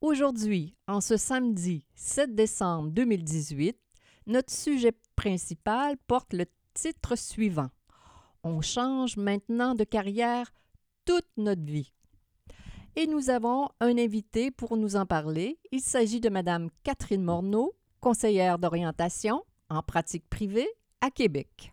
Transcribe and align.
Aujourd'hui, 0.00 0.76
en 0.86 1.00
ce 1.00 1.16
samedi 1.16 1.84
7 1.96 2.32
décembre 2.36 2.90
2018, 2.90 3.76
notre 4.28 4.52
sujet 4.52 4.92
principal 5.16 5.96
porte 6.06 6.34
le 6.34 6.46
titre 6.72 7.16
suivant. 7.16 7.70
On 8.44 8.60
change 8.60 9.16
maintenant 9.16 9.74
de 9.74 9.82
carrière 9.82 10.52
toute 11.04 11.26
notre 11.36 11.64
vie. 11.64 11.92
Et 12.94 13.08
nous 13.08 13.28
avons 13.28 13.70
un 13.80 13.98
invité 13.98 14.52
pour 14.52 14.76
nous 14.76 14.94
en 14.94 15.04
parler. 15.04 15.58
Il 15.72 15.80
s'agit 15.80 16.20
de 16.20 16.28
Mme 16.28 16.70
Catherine 16.84 17.24
Morneau, 17.24 17.74
conseillère 18.00 18.60
d'orientation 18.60 19.42
en 19.68 19.82
pratique 19.82 20.28
privée 20.30 20.68
à 21.00 21.10
Québec. 21.10 21.72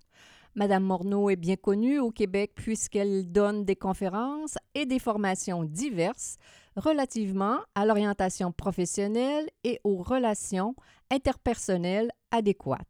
Madame 0.58 0.86
Morneau 0.86 1.30
est 1.30 1.36
bien 1.36 1.58
connue 1.58 2.00
au 2.00 2.12
Québec 2.12 2.54
puisqu'elle 2.56 3.30
donne 3.30 3.66
des 3.66 3.76
conférences 3.76 4.58
et 4.74 4.86
des 4.86 5.00
formations 5.00 5.66
diverses 5.66 6.38
relativement 6.78 7.60
à 7.76 7.86
l'orientation 7.86 8.54
professionnelle 8.54 9.50
et 9.66 9.82
aux 9.84 9.98
relations 9.98 10.74
interpersonnelles 11.12 12.10
adéquates. 12.32 12.88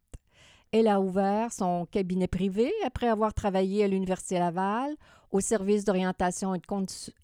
Elle 0.70 0.86
a 0.86 1.00
ouvert 1.00 1.52
son 1.52 1.86
cabinet 1.86 2.28
privé 2.28 2.72
après 2.84 3.08
avoir 3.08 3.34
travaillé 3.34 3.82
à 3.82 3.88
l'Université 3.88 4.38
Laval 4.38 4.94
au 5.32 5.40
service 5.40 5.84
d'orientation 5.84 6.54
et, 6.54 6.60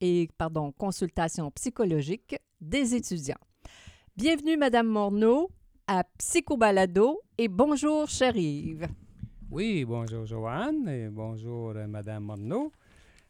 et 0.00 0.28
pardon, 0.38 0.72
consultation 0.72 1.52
psychologique 1.52 2.36
des 2.60 2.96
étudiants. 2.96 3.36
Bienvenue, 4.16 4.56
Madame 4.56 4.88
Morneau, 4.88 5.50
à 5.86 6.02
Psychobalado 6.18 7.20
et 7.38 7.46
bonjour, 7.46 8.08
chère 8.08 8.36
Yves. 8.36 8.88
Oui, 9.52 9.84
bonjour, 9.84 10.24
Joanne, 10.24 10.88
et 10.88 11.10
bonjour, 11.10 11.72
euh, 11.76 11.86
Madame 11.86 12.24
Morneau. 12.24 12.72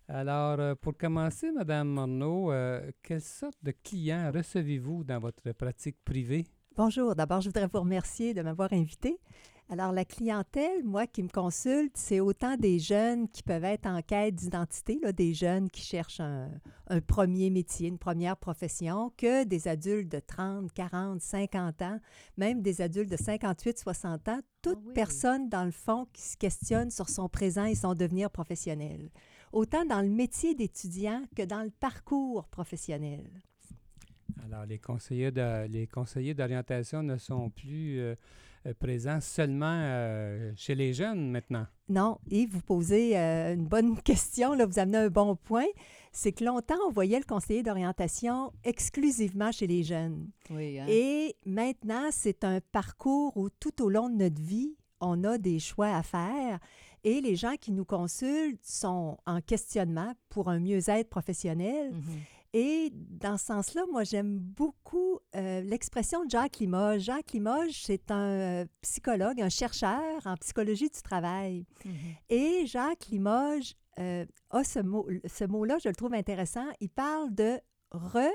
Alors, 0.06 0.60
euh, 0.60 0.76
pour 0.76 0.96
commencer, 0.96 1.50
Madame 1.50 1.88
Morneau, 1.88 2.52
euh, 2.52 2.92
quelle 3.02 3.20
sorte 3.20 3.58
de 3.60 3.72
clients 3.72 4.30
recevez-vous 4.32 5.02
dans 5.02 5.18
votre 5.18 5.50
pratique 5.50 5.96
privée? 6.04 6.46
Bonjour. 6.76 7.16
D'abord, 7.16 7.40
je 7.40 7.48
voudrais 7.48 7.66
vous 7.66 7.80
remercier 7.80 8.34
de 8.34 8.42
m'avoir 8.42 8.72
invité. 8.72 9.18
Alors, 9.72 9.90
la 9.90 10.04
clientèle, 10.04 10.84
moi, 10.84 11.06
qui 11.06 11.22
me 11.22 11.30
consulte, 11.30 11.96
c'est 11.96 12.20
autant 12.20 12.58
des 12.58 12.78
jeunes 12.78 13.26
qui 13.26 13.42
peuvent 13.42 13.64
être 13.64 13.86
en 13.86 14.02
quête 14.02 14.34
d'identité, 14.34 15.00
des 15.16 15.32
jeunes 15.32 15.70
qui 15.70 15.80
cherchent 15.80 16.20
un, 16.20 16.50
premier 17.06 17.48
métier, 17.48 17.88
une 17.88 17.96
première 17.96 18.36
profession, 18.36 19.10
que 19.16 19.44
des 19.44 19.68
adultes 19.68 20.12
de 20.12 20.18
30, 20.18 20.70
40, 20.74 21.22
50 21.22 21.80
ans, 21.80 21.98
même 22.36 22.60
des 22.60 22.82
adultes 22.82 23.10
de 23.10 23.16
58, 23.16 23.78
60 23.78 24.28
ans, 24.28 24.40
toute 24.60 24.78
ah 24.88 24.92
personne, 24.94 25.48
dans 25.48 25.64
le 25.64 25.70
fond, 25.70 26.06
qui 26.12 26.20
se 26.20 26.36
questionne 26.36 26.90
sur 26.90 27.08
son 27.08 27.30
présent 27.30 27.64
et 27.64 27.74
son 27.74 27.94
devenir 27.94 28.30
professionnel, 28.30 29.08
autant 29.54 29.86
dans 29.86 30.02
le 30.02 30.10
métier 30.10 30.54
d'étudiant 30.54 31.22
que 31.34 31.44
dans 31.44 31.62
le 31.62 31.70
parcours 31.70 32.46
professionnel. 32.48 33.24
Alors, 34.44 34.66
les 34.66 34.78
conseillers, 34.78 35.30
de, 35.30 35.66
les 35.66 35.86
conseillers 35.86 36.34
d'orientation 36.34 37.02
ne 37.02 37.16
sont 37.16 37.48
plus... 37.48 38.00
Euh, 38.00 38.16
présent 38.78 39.20
seulement 39.20 39.78
euh, 39.78 40.52
chez 40.56 40.74
les 40.74 40.92
jeunes 40.92 41.30
maintenant? 41.30 41.66
Non, 41.88 42.18
et 42.30 42.46
vous 42.46 42.60
posez 42.60 43.18
euh, 43.18 43.55
une 43.55 43.67
bonne 43.67 44.00
question, 44.02 44.55
là, 44.55 44.67
vous 44.67 44.78
amenez 44.78 44.98
un 44.98 45.08
bon 45.08 45.36
point. 45.36 45.67
C'est 46.12 46.33
que 46.33 46.45
longtemps, 46.45 46.77
on 46.86 46.90
voyait 46.90 47.18
le 47.18 47.24
conseiller 47.24 47.62
d'orientation 47.62 48.52
exclusivement 48.64 49.50
chez 49.50 49.67
les 49.67 49.83
jeunes. 49.83 50.30
Oui, 50.50 50.78
hein. 50.78 50.86
Et 50.89 51.36
maintenant, 51.46 52.08
c'est 52.11 52.45
un 52.45 52.61
parcours 52.73 53.36
où 53.36 53.48
tout 53.48 53.83
au 53.83 53.89
long 53.89 54.08
de 54.08 54.17
notre 54.17 54.40
vie, 54.40 54.77
on 55.00 55.24
a 55.24 55.39
des 55.39 55.58
choix 55.58 55.94
à 55.94 56.02
faire. 56.02 56.58
Et 57.05 57.20
les 57.20 57.34
gens 57.34 57.56
qui 57.61 57.73
nous 57.73 57.84
consultent 57.84 58.64
sont 58.64 59.17
en 59.27 59.40
questionnement 59.40 60.12
pour 60.29 60.48
un 60.48 60.61
mieux-être 60.61 61.08
professionnel. 61.11 61.90
Mm-hmm. 61.92 62.42
Et 62.55 62.90
dans 62.92 63.39
ce 63.39 63.46
sens-là, 63.46 63.85
moi, 63.90 64.05
j'aime 64.05 64.39
beaucoup 64.39 65.20
euh, 65.35 65.63
l'expression 65.63 66.24
de 66.24 66.30
Jacques 66.30 66.58
Limoges. 66.58 67.01
Jacques 67.01 67.33
Limoges, 67.33 67.83
c'est 67.85 68.11
un 68.11 68.29
euh, 68.29 68.67
psychologue, 68.83 69.40
un 69.40 69.48
chercheur 69.48 70.20
en 70.27 70.36
psychologie 70.36 70.91
du 70.91 71.02
travail. 71.02 71.64
Mm-hmm. 71.85 72.17
Et 72.29 72.67
Jacques 72.67 73.07
Limoges 73.11 73.74
euh, 73.98 74.27
a 74.51 74.64
ce 74.64 74.80
mot, 74.80 75.08
ce 75.24 75.45
mot-là, 75.45 75.79
je 75.83 75.89
le 75.89 75.95
trouve 75.95 76.12
intéressant. 76.12 76.67
Il 76.80 76.91
parle 76.91 77.35
de 77.35 77.58
re, 77.91 78.29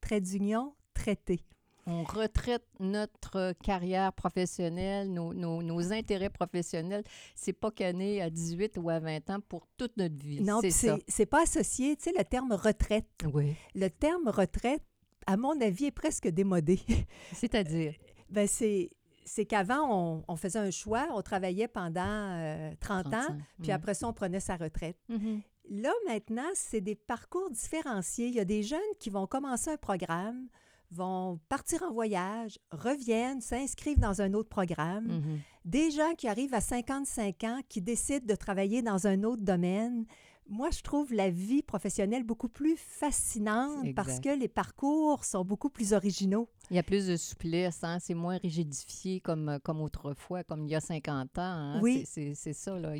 trait 0.00 0.22
d'union, 0.22 0.74
traité 0.94 1.44
on 1.88 2.04
retraite 2.04 2.64
notre 2.80 3.54
carrière 3.64 4.12
professionnelle, 4.12 5.10
nos, 5.12 5.92
intérêts 5.92 6.28
professionnels. 6.28 7.02
C'est 7.34 7.54
pas 7.54 7.70
canné 7.70 8.20
à 8.20 8.28
18 8.28 8.78
ou 8.78 8.90
à 8.90 9.00
20 9.00 9.30
ans 9.30 9.40
pour 9.48 9.66
toute 9.78 9.96
notre 9.96 10.14
vie. 10.14 10.42
Non, 10.42 10.60
c'est 11.08 11.26
pas 11.26 11.42
associé. 11.42 11.96
Tu 11.96 12.04
sais, 12.04 12.12
le 12.16 12.24
terme 12.24 12.52
retraite. 12.52 13.08
Oui. 13.32 13.56
Le 13.74 13.88
terme 13.88 14.28
retraite, 14.28 14.82
à 15.26 15.36
mon 15.36 15.58
avis, 15.60 15.86
est 15.86 15.90
presque 15.90 16.28
démodé. 16.28 16.80
C'est-à-dire? 17.32 17.94
ben 18.30 18.46
c'est 18.46 18.90
c'est 19.24 19.44
qu'avant, 19.44 20.24
on, 20.26 20.36
faisait 20.36 20.58
un 20.58 20.70
choix, 20.70 21.06
on 21.12 21.20
travaillait 21.20 21.68
pendant 21.68 22.72
30, 22.80 23.06
euh, 23.06 23.16
ans, 23.16 23.38
puis 23.60 23.70
après 23.72 23.92
ça, 23.92 24.08
on 24.08 24.14
prenait 24.14 24.40
sa 24.40 24.56
retraite. 24.56 24.96
Mm-hmm. 25.10 25.42
Là, 25.70 25.92
maintenant, 26.06 26.48
c'est 26.54 26.80
des 26.80 26.94
parcours 26.94 27.50
différenciés. 27.50 28.28
Il 28.28 28.34
y 28.34 28.40
a 28.40 28.46
des 28.46 28.62
jeunes 28.62 28.80
qui 28.98 29.10
vont 29.10 29.26
commencer 29.26 29.70
un 29.70 29.76
programme, 29.76 30.48
vont 30.90 31.38
partir 31.48 31.82
en 31.82 31.92
voyage, 31.92 32.58
reviennent, 32.70 33.40
s'inscrivent 33.40 33.98
dans 33.98 34.20
un 34.20 34.34
autre 34.34 34.48
programme. 34.48 35.06
Mm-hmm. 35.06 35.38
Des 35.64 35.90
gens 35.90 36.14
qui 36.16 36.28
arrivent 36.28 36.54
à 36.54 36.60
55 36.60 37.44
ans, 37.44 37.60
qui 37.68 37.82
décident 37.82 38.26
de 38.26 38.34
travailler 38.34 38.82
dans 38.82 39.06
un 39.06 39.22
autre 39.22 39.42
domaine. 39.42 40.06
Moi, 40.50 40.70
je 40.70 40.80
trouve 40.80 41.12
la 41.12 41.28
vie 41.28 41.62
professionnelle 41.62 42.24
beaucoup 42.24 42.48
plus 42.48 42.76
fascinante 42.78 43.94
parce 43.94 44.18
que 44.18 44.38
les 44.38 44.48
parcours 44.48 45.24
sont 45.24 45.44
beaucoup 45.44 45.68
plus 45.68 45.92
originaux. 45.92 46.48
Il 46.70 46.76
y 46.76 46.78
a 46.78 46.82
plus 46.82 47.06
de 47.06 47.16
souplesse, 47.16 47.84
hein? 47.84 47.98
c'est 48.00 48.14
moins 48.14 48.38
rigidifié 48.38 49.20
comme, 49.20 49.58
comme 49.62 49.82
autrefois, 49.82 50.44
comme 50.44 50.64
il 50.64 50.70
y 50.70 50.74
a 50.74 50.80
50 50.80 51.38
ans. 51.38 51.42
Hein? 51.42 51.80
Oui. 51.82 52.04
C'est 52.06 52.34
ça. 52.34 52.78
Là. 52.78 52.94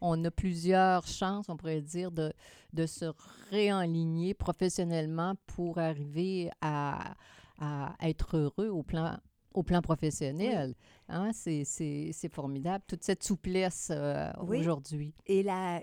on 0.00 0.24
a 0.24 0.30
plusieurs 0.30 1.06
chances, 1.06 1.50
on 1.50 1.56
pourrait 1.58 1.82
dire, 1.82 2.10
de, 2.10 2.32
de 2.72 2.86
se 2.86 3.12
réaligner 3.50 4.32
professionnellement 4.32 5.34
pour 5.46 5.78
arriver 5.78 6.50
à, 6.62 7.14
à 7.58 7.94
être 8.00 8.38
heureux 8.38 8.68
au 8.68 8.82
plan 8.82 9.18
au 9.56 9.62
plan 9.62 9.80
professionnel. 9.80 10.74
Hein? 11.08 11.30
C'est 11.32 12.28
formidable, 12.30 12.84
toute 12.86 13.02
cette 13.02 13.24
souplesse 13.24 13.90
euh, 13.90 14.30
aujourd'hui. 14.38 15.14
Et 15.26 15.42
la, 15.42 15.80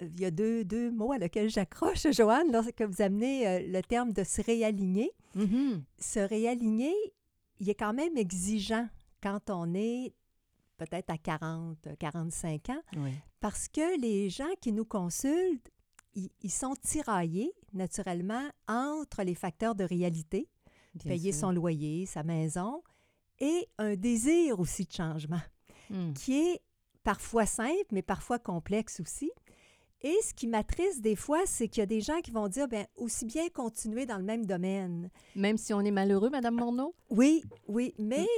il 0.00 0.20
y 0.20 0.24
a 0.24 0.30
deux, 0.30 0.64
deux 0.64 0.90
mots 0.90 1.12
à 1.12 1.18
lesquels 1.18 1.50
j'accroche, 1.50 2.06
Joanne, 2.10 2.52
lorsque 2.52 2.82
vous 2.82 3.02
amenez 3.02 3.46
euh, 3.46 3.60
le 3.66 3.82
terme 3.82 4.12
de 4.12 4.24
se 4.24 4.42
réaligner. 4.42 5.10
Mm-hmm. 5.36 5.82
Se 5.98 6.20
réaligner, 6.20 6.94
il 7.60 7.68
est 7.68 7.74
quand 7.74 7.92
même 7.92 8.16
exigeant 8.16 8.88
quand 9.22 9.50
on 9.50 9.74
est 9.74 10.14
peut-être 10.76 11.10
à 11.10 11.18
40, 11.18 11.88
45 11.98 12.70
ans, 12.70 12.82
parce 13.40 13.68
que 13.68 14.00
les 14.00 14.28
gens 14.30 14.50
qui 14.60 14.72
nous 14.72 14.84
consultent, 14.84 15.70
ils, 16.14 16.50
sont 16.50 16.74
tiraillés 16.74 17.52
naturellement 17.72 18.48
entre 18.68 19.22
les 19.22 19.34
facteurs 19.34 19.74
de 19.74 19.84
réalité, 19.84 20.48
payer 21.02 21.32
son 21.32 21.50
loyer, 21.50 22.06
sa 22.06 22.22
maison, 22.22 22.82
et 23.40 23.68
un 23.78 23.96
désir 23.96 24.60
aussi 24.60 24.84
de 24.84 24.92
changement, 24.92 25.42
hmm. 25.90 26.12
qui 26.12 26.38
est 26.38 26.62
parfois 27.02 27.46
simple, 27.46 27.86
mais 27.92 28.02
parfois 28.02 28.38
complexe 28.38 29.00
aussi. 29.00 29.30
Et 30.04 30.18
ce 30.22 30.34
qui 30.34 30.46
m'attriste 30.46 31.00
des 31.00 31.16
fois, 31.16 31.40
c'est 31.46 31.66
qu'il 31.66 31.80
y 31.80 31.82
a 31.82 31.86
des 31.86 32.02
gens 32.02 32.20
qui 32.20 32.30
vont 32.30 32.46
dire, 32.46 32.68
bien, 32.68 32.86
aussi 32.94 33.24
bien 33.24 33.48
continuer 33.48 34.04
dans 34.04 34.18
le 34.18 34.22
même 34.22 34.44
domaine. 34.44 35.08
Même 35.34 35.56
si 35.56 35.72
on 35.72 35.80
est 35.80 35.90
malheureux, 35.90 36.28
Madame 36.28 36.56
Morneau? 36.56 36.94
Oui, 37.08 37.42
oui. 37.68 37.94
Mais 37.98 38.28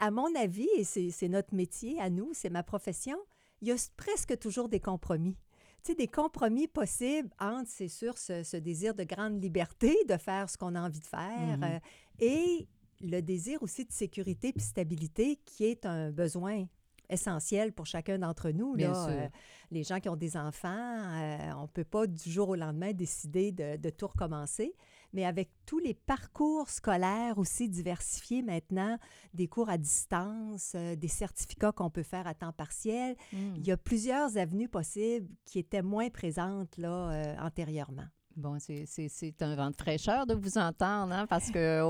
à 0.00 0.10
mon 0.10 0.28
avis, 0.34 0.68
et 0.76 0.84
c'est 0.84 1.28
notre 1.28 1.54
métier, 1.54 1.98
à 1.98 2.10
nous, 2.10 2.28
c'est 2.34 2.50
ma 2.50 2.62
profession, 2.62 3.16
il 3.62 3.68
y 3.68 3.72
a 3.72 3.76
presque 3.96 4.38
toujours 4.38 4.68
des 4.68 4.80
compromis. 4.80 5.34
Tu 5.82 5.92
sais, 5.92 5.94
des 5.94 6.08
compromis 6.08 6.68
possibles 6.68 7.30
entre, 7.40 7.70
c'est 7.70 7.88
sûr, 7.88 8.18
ce, 8.18 8.56
désir 8.58 8.94
de 8.94 9.04
grande 9.04 9.42
liberté, 9.42 9.96
de 10.06 10.16
faire 10.18 10.50
ce 10.50 10.58
qu'on 10.58 10.74
a 10.74 10.82
envie 10.82 11.00
de 11.00 11.06
faire, 11.06 11.58
mm-hmm. 11.58 11.76
euh, 11.76 11.78
et 12.20 12.68
le 13.00 13.22
désir 13.22 13.62
aussi 13.62 13.86
de 13.86 13.92
sécurité 13.92 14.52
et 14.54 14.60
stabilité 14.60 15.36
qui 15.46 15.64
est 15.64 15.86
un 15.86 16.10
besoin 16.10 16.66
essentiel 17.10 17.72
pour 17.72 17.86
chacun 17.86 18.18
d'entre 18.18 18.50
nous. 18.50 18.74
Là. 18.74 19.08
Euh, 19.08 19.28
les 19.70 19.82
gens 19.82 20.00
qui 20.00 20.08
ont 20.08 20.16
des 20.16 20.36
enfants, 20.36 20.68
euh, 20.70 21.52
on 21.56 21.62
ne 21.62 21.66
peut 21.66 21.84
pas 21.84 22.06
du 22.06 22.30
jour 22.30 22.48
au 22.50 22.54
lendemain 22.54 22.92
décider 22.92 23.52
de, 23.52 23.90
tout 23.90 24.06
recommencer. 24.06 24.74
mais 25.14 25.24
avec 25.24 25.48
tous 25.64 25.78
les 25.78 25.94
parcours 25.94 26.68
scolaires 26.68 27.38
aussi 27.38 27.68
diversifiés 27.70 28.42
maintenant, 28.42 28.98
des 29.32 29.48
cours 29.48 29.70
à 29.70 29.78
distance, 29.78 30.72
euh, 30.74 30.96
des 30.96 31.08
certificats 31.08 31.72
qu'on 31.72 31.88
peut 31.88 32.02
faire 32.02 32.26
à 32.26 32.34
temps 32.34 32.52
partiel, 32.52 33.16
Hmm. 33.32 33.54
il 33.56 33.66
y 33.66 33.72
a 33.72 33.76
plusieurs 33.78 34.36
avenues 34.36 34.68
possibles 34.68 35.28
qui 35.46 35.58
étaient 35.58 35.80
moins 35.82 36.10
présentes 36.10 36.76
là, 36.76 37.36
antérieurement. 37.42 38.04
Bon, 38.36 38.58
c'est- 38.60 39.42
un 39.42 39.56
vent 39.56 39.70
de 39.70 39.76
fraîcheur 39.76 40.24
de 40.26 40.34
vous 40.34 40.58
entendre, 40.58 41.12
hein, 41.12 41.26
parce 41.26 41.50
que 41.50 41.82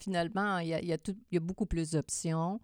finalement, 0.00 0.58
il 0.58 0.68
y 0.68 0.74
a, 0.74 0.80
il 0.80 0.88
y 0.88 0.92
a 0.92 0.98
tout- 0.98 1.16
il 1.30 1.34
y 1.34 1.36
a 1.36 1.40
beaucoup 1.40 1.66
plus 1.66 1.90
d'options. 1.92 2.60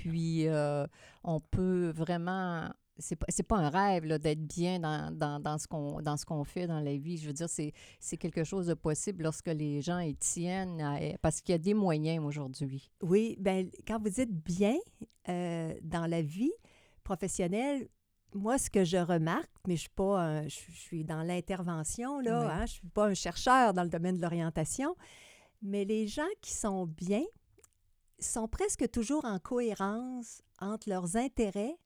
Puis, 0.00 0.46
euh, 0.48 0.86
on 1.24 1.40
peut 1.40 1.90
vraiment... 1.90 2.70
C'est 3.00 3.14
pas, 3.14 3.26
pas 3.48 3.56
un 3.58 3.68
rêve 3.68 4.18
d'être 4.18 4.44
bien 4.44 4.80
dans, 4.80 5.16
dans, 5.16 5.38
dans 5.38 5.56
ce 5.56 5.68
qu'on 5.68 6.02
dans 6.02 6.16
ce 6.16 6.24
qu'on 6.26 6.42
fait 6.42 6.66
dans 6.66 6.80
la 6.80 6.96
vie. 6.96 7.16
Je 7.16 7.28
veux 7.28 7.32
dire, 7.32 7.48
c'est 7.48 8.16
quelque 8.16 8.42
chose 8.42 8.66
de 8.66 8.74
possible 8.74 9.22
lorsque 9.22 9.46
les 9.46 9.80
gens 9.82 10.00
y 10.00 10.16
tiennent, 10.16 10.80
à- 10.80 10.98
parce 11.22 11.40
qu'il 11.40 11.52
y 11.52 11.54
a 11.54 11.58
des 11.58 11.74
moyens 11.74 12.24
aujourd'hui. 12.24 12.90
Oui, 13.00 13.36
ben 13.38 13.70
quand 13.86 14.00
vous 14.02 14.08
dites 14.10 14.32
bien 14.44 14.74
euh, 15.28 15.74
dans 15.82 16.06
la 16.08 16.22
vie 16.22 16.50
professionnelle, 17.04 17.88
moi, 18.34 18.58
ce 18.58 18.68
que 18.68 18.84
je 18.84 18.96
remarque, 18.98 19.50
mais 19.68 19.76
je 19.76 19.82
suis 19.82 19.90
pas, 19.90 20.20
un- 20.20 20.48
je, 20.48 20.58
je 20.68 20.78
suis 20.80 21.04
dans 21.04 21.22
l'intervention, 21.22 22.18
là, 22.18 22.40
Oui. 22.40 22.52
hein, 22.52 22.66
je 22.66 22.72
suis 22.72 22.88
pas 22.88 23.06
un 23.06 23.14
chercheur 23.14 23.74
dans 23.74 23.84
le 23.84 23.88
domaine 23.90 24.16
de 24.16 24.22
l'orientation, 24.22 24.96
mais 25.62 25.84
les 25.84 26.08
gens 26.08 26.26
qui 26.40 26.52
sont 26.52 26.84
bien 26.86 27.22
sont 28.18 28.48
presque 28.48 28.90
toujours 28.90 29.24
en 29.24 29.38
cohérence 29.38 30.42
entre 30.60 30.88
leurs 30.88 31.16
intérêts, 31.16 31.76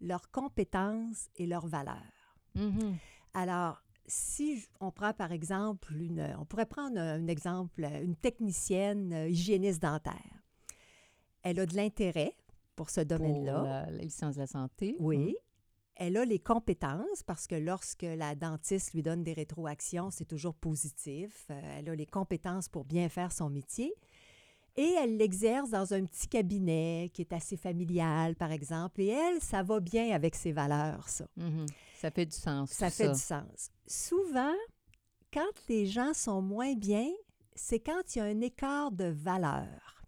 leurs 0.00 0.30
compétences 0.30 1.28
et 1.36 1.46
leurs 1.46 1.66
valeurs. 1.66 2.36
Mhm. 2.54 2.96
Alors, 3.34 3.82
si 4.06 4.64
on 4.80 4.90
prend 4.90 5.12
par 5.12 5.32
exemple 5.32 5.94
une, 5.94 6.34
on 6.38 6.44
pourrait 6.44 6.66
prendre 6.66 6.98
un, 6.98 7.26
exemple, 7.28 7.84
une 7.84 8.16
technicienne 8.16 9.26
hygiéniste 9.28 9.80
dentaire. 9.80 10.42
Elle 11.42 11.60
a 11.60 11.66
de 11.66 11.74
l'intérêt 11.76 12.34
pour 12.76 12.90
ce 12.90 13.00
Pour 13.00 13.18
domaine-là. 13.18 13.62
la, 13.62 13.90
la 13.90 14.02
licence 14.02 14.34
de 14.34 14.40
la 14.40 14.46
santé. 14.46 14.96
Oui. 14.98 15.36
Elle 15.94 16.16
a 16.16 16.24
les 16.24 16.38
compétences 16.38 17.22
parce 17.22 17.46
que 17.46 17.54
lorsque 17.54 18.02
la 18.02 18.34
dentiste 18.34 18.92
lui 18.94 19.02
donne 19.02 19.22
des 19.22 19.34
rétroactions, 19.34 20.10
c'est 20.10 20.24
toujours 20.24 20.54
positif. 20.54 21.46
Euh, 21.50 21.78
elle 21.78 21.88
a 21.90 21.94
les 21.94 22.06
compétences 22.06 22.68
pour 22.68 22.84
bien 22.84 23.08
faire 23.08 23.30
son 23.30 23.50
métier. 23.50 23.94
Et 24.76 24.94
elle 24.98 25.18
l'exerce 25.18 25.70
dans 25.70 25.92
un 25.92 26.04
petit 26.04 26.28
cabinet 26.28 27.10
qui 27.12 27.22
est 27.22 27.32
assez 27.32 27.56
familial, 27.56 28.36
par 28.36 28.52
exemple. 28.52 29.02
Et 29.02 29.08
elle, 29.08 29.40
ça 29.42 29.62
va 29.62 29.80
bien 29.80 30.14
avec 30.14 30.34
ses 30.34 30.52
valeurs, 30.52 31.08
ça. 31.08 31.26
Mhm. 31.36 31.66
Ça 32.00 32.10
fait 32.10 32.26
du 32.26 32.36
sens. 32.36 32.70
Ça 32.70 32.90
fait 32.90 33.10
du 33.10 33.18
sens. 33.18 33.70
Souvent, 33.86 34.54
quand 35.32 35.52
les 35.68 35.86
gens 35.86 36.14
sont 36.14 36.40
moins 36.40 36.74
bien, 36.74 37.08
c'est 37.54 37.80
quand 37.80 38.14
il 38.14 38.18
y 38.18 38.22
a 38.22 38.24
un 38.24 38.40
écart 38.40 38.92
de 38.92 39.04
valeur. 39.04 40.02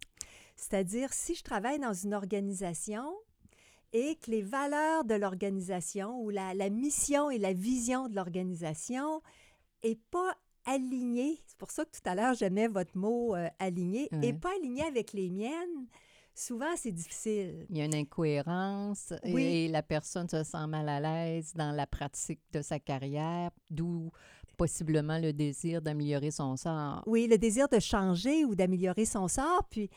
C'est-à-dire, 0.55 1.13
si 1.13 1.35
je 1.35 1.43
travaille 1.43 1.79
dans 1.79 1.93
une 1.93 2.13
organisation 2.13 3.13
et 3.93 4.15
que 4.15 4.31
les 4.31 4.41
valeurs 4.41 5.03
de 5.05 5.13
l'organisation 5.13 6.19
ou 6.21 6.29
la, 6.29 6.53
la 6.53 6.69
mission 6.69 7.29
et 7.29 7.37
la 7.37 7.53
vision 7.53 8.09
de 8.09 8.15
l'organisation 8.15 9.21
n'est 9.83 9.99
pas 10.11 10.35
alignée, 10.65 11.39
c'est 11.45 11.57
pour 11.57 11.71
ça 11.71 11.85
que 11.85 11.91
tout 11.91 12.07
à 12.09 12.15
l'heure 12.15 12.33
j'aimais 12.33 12.67
votre 12.67 12.97
mot 12.97 13.35
euh, 13.35 13.47
aligné, 13.59 14.07
Ouais. 14.11 14.17
n'est 14.19 14.33
pas 14.33 14.51
aligné 14.59 14.83
avec 14.83 15.13
les 15.13 15.29
miennes, 15.29 15.87
souvent 16.33 16.75
c'est 16.75 16.91
difficile. 16.91 17.65
Il 17.69 17.77
y 17.77 17.81
a 17.81 17.85
une 17.85 17.95
incohérence 17.95 19.13
et- 19.23 19.33
Oui. 19.33 19.43
et 19.43 19.67
la 19.67 19.83
personne 19.83 20.27
se 20.29 20.43
sent 20.43 20.67
mal 20.67 20.89
à 20.89 20.99
l'aise 20.99 21.53
dans 21.55 21.71
la 21.71 21.87
pratique 21.87 22.41
de 22.51 22.61
sa 22.61 22.79
carrière, 22.79 23.51
d'où 23.69 24.11
possiblement 24.57 25.19
le 25.19 25.33
désir 25.33 25.81
d'améliorer 25.81 26.31
son 26.31 26.55
sort. 26.55 27.03
Oui, 27.07 27.27
le 27.29 27.37
désir 27.37 27.67
de 27.67 27.79
changer 27.79 28.45
ou 28.45 28.55
d'améliorer 28.55 29.03
son 29.05 29.27
sort. 29.27 29.65
Puis, 29.69 29.89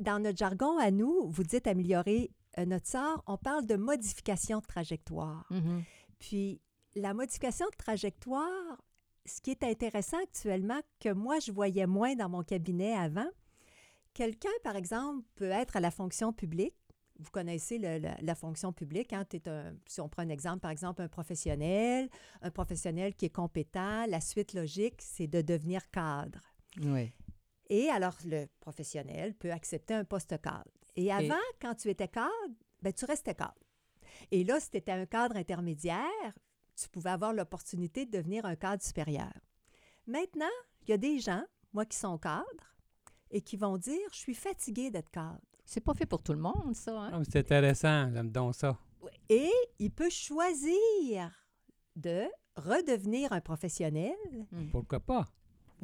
dans 0.00 0.18
notre 0.18 0.36
jargon 0.36 0.76
à 0.78 0.90
nous, 0.90 1.26
vous 1.30 1.42
dites 1.42 1.66
améliorer 1.66 2.30
euh, 2.58 2.66
notre 2.66 2.86
sort, 2.86 3.22
on 3.26 3.38
parle 3.38 3.64
de 3.66 3.76
modification 3.76 4.58
de 4.58 4.66
trajectoire. 4.66 5.46
Mhm. 5.50 5.82
Puis, 6.18 6.60
la 6.94 7.14
modification 7.14 7.64
de 7.66 7.76
trajectoire, 7.76 8.76
ce 9.26 9.40
qui 9.40 9.50
est 9.50 9.62
intéressant 9.64 10.18
actuellement, 10.22 10.80
que 11.00 11.12
moi, 11.12 11.38
je 11.38 11.52
voyais 11.52 11.86
moins 11.86 12.14
dans 12.14 12.28
mon 12.28 12.42
cabinet 12.42 12.94
avant, 12.94 13.28
quelqu'un, 14.12 14.50
par 14.62 14.76
exemple, 14.76 15.24
peut 15.34 15.50
être 15.50 15.76
à 15.76 15.80
la 15.80 15.90
fonction 15.90 16.32
publique. 16.32 16.74
Vous 17.18 17.30
connaissez 17.30 17.78
le- 17.78 18.00
la 18.20 18.34
fonction 18.34 18.72
publique. 18.72 19.12
Hein? 19.12 19.24
T'es 19.24 19.48
un- 19.48 19.72
si 19.86 20.00
on 20.00 20.08
prend 20.08 20.22
un 20.22 20.28
exemple, 20.28 20.60
par 20.60 20.70
exemple, 20.72 21.00
un 21.00 21.08
professionnel, 21.08 22.08
un 22.42 22.50
professionnel 22.50 23.14
qui 23.14 23.26
est 23.26 23.34
compétent, 23.34 24.04
la 24.06 24.20
suite 24.20 24.52
logique, 24.52 25.00
c'est 25.00 25.28
de 25.28 25.40
devenir 25.40 25.88
cadre. 25.90 26.40
Oui. 26.82 27.12
Et 27.70 27.88
alors, 27.88 28.16
le 28.24 28.46
professionnel 28.60 29.34
peut 29.34 29.52
accepter 29.52 29.94
un 29.94 30.04
poste 30.04 30.40
cadre. 30.40 30.70
Et 30.96 31.10
avant, 31.12 31.40
quand 31.62 31.74
tu 31.76 31.88
étais 31.88 32.08
cadre, 32.08 32.30
ben, 32.82 32.92
tu 32.92 33.04
restais 33.04 33.34
cadre. 33.34 33.54
Et 34.30 34.44
là, 34.44 34.58
si 34.60 34.70
tu 34.70 34.76
étais 34.76 34.92
un 34.92 35.06
cadre 35.06 35.36
intermédiaire, 35.36 36.34
tu 36.76 36.88
pouvais 36.88 37.10
avoir 37.10 37.32
l'opportunité 37.32 38.06
de 38.06 38.10
devenir 38.10 38.44
un 38.46 38.56
cadre 38.56 38.82
supérieur. 38.82 39.32
Maintenant, 40.06 40.50
il 40.82 40.90
y 40.90 40.92
a 40.92 40.98
des 40.98 41.18
gens, 41.18 41.44
moi 41.72 41.84
qui 41.84 41.96
sont 41.96 42.18
cadres, 42.18 42.44
et 43.30 43.40
qui 43.40 43.56
vont 43.56 43.78
dire 43.78 44.00
Je 44.12 44.18
suis 44.18 44.34
fatigué 44.34 44.90
d'être 44.90 45.10
cadre. 45.10 45.40
C'est 45.64 45.80
pas 45.80 45.94
fait 45.94 46.06
pour 46.06 46.22
tout 46.22 46.32
le 46.32 46.38
monde, 46.38 46.74
ça. 46.74 46.92
hein? 47.00 47.10
Ah, 47.14 47.20
c'est 47.24 47.38
intéressant, 47.38 48.10
j'aime 48.12 48.30
donc 48.30 48.54
ça. 48.54 48.76
Et 49.28 49.50
il 49.78 49.90
peut 49.90 50.10
choisir 50.10 51.30
de 51.96 52.24
redevenir 52.56 53.32
un 53.32 53.40
professionnel. 53.40 54.14
Mhm. 54.52 54.70
Pourquoi 54.70 55.00
pas? 55.00 55.24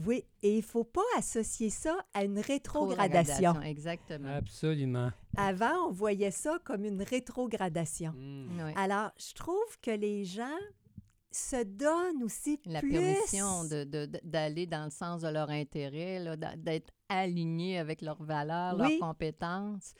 Oui, 0.06 0.25
et 0.42 0.54
il 0.54 0.58
ne 0.58 0.62
faut 0.62 0.84
pas 0.84 1.02
associer 1.16 1.69
ça 1.69 1.98
à 2.14 2.25
une 2.25 2.38
rétrogradation. 2.38 3.60
Exactement. 3.62 4.34
Absolument. 4.34 5.10
Avant, 5.37 5.88
on 5.88 5.90
voyait 5.92 6.31
ça 6.31 6.58
comme 6.64 6.84
une 6.84 7.02
rétrogradation. 7.02 8.12
Mm. 8.12 8.62
Oui. 8.66 8.72
Alors, 8.76 9.10
je 9.19 9.34
trouve 9.34 9.78
que 9.82 9.90
les 9.90 10.25
gens 10.25 10.56
se 11.32 11.62
donnent 11.64 12.22
aussi 12.24 12.58
La 12.66 12.80
plus... 12.80 12.90
permission 12.92 13.64
de- 13.64 13.84
de- 13.84 14.06
de- 14.06 14.20
d'aller 14.24 14.66
dans 14.66 14.84
le 14.84 14.90
sens 14.90 15.22
de 15.22 15.28
leur 15.28 15.48
intérêt, 15.50 16.24
d'être 16.56 16.90
alignés 17.08 17.78
avec 17.78 18.02
leurs 18.02 18.22
valeurs, 18.22 18.76
Oui. 18.78 18.98
leurs 18.98 19.08
compétences. 19.08 19.94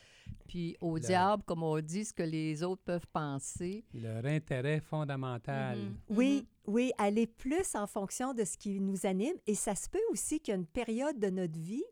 Puis 0.49 0.77
au 0.81 0.95
Le- 0.97 1.01
diable, 1.01 1.43
comme 1.45 1.63
on 1.63 1.81
dit, 1.81 2.05
ce 2.05 2.13
que 2.13 2.23
les 2.25 2.63
autres 2.65 2.83
peuvent 2.83 3.07
penser. 3.13 3.85
Leur 3.95 4.25
intérêt 4.27 4.81
fondamental. 4.81 5.79
Mhm. 5.79 5.97
Oui, 6.09 6.49
oui, 6.67 6.93
aller 6.99 7.27
plus 7.27 7.75
en 7.75 7.87
fonction 7.87 8.35
de 8.35 8.45
ce 8.45 8.57
qui 8.57 8.81
nous 8.81 9.07
anime. 9.07 9.37
Et 9.47 9.55
ça 9.55 9.75
se 9.75 9.89
peut 9.89 9.99
aussi 10.11 10.41
qu'il 10.41 10.53
y 10.53 10.57
a 10.57 10.61
une 10.61 10.67
période 10.67 11.19
de 11.19 11.31
notre 11.31 11.59
vie 11.59 11.85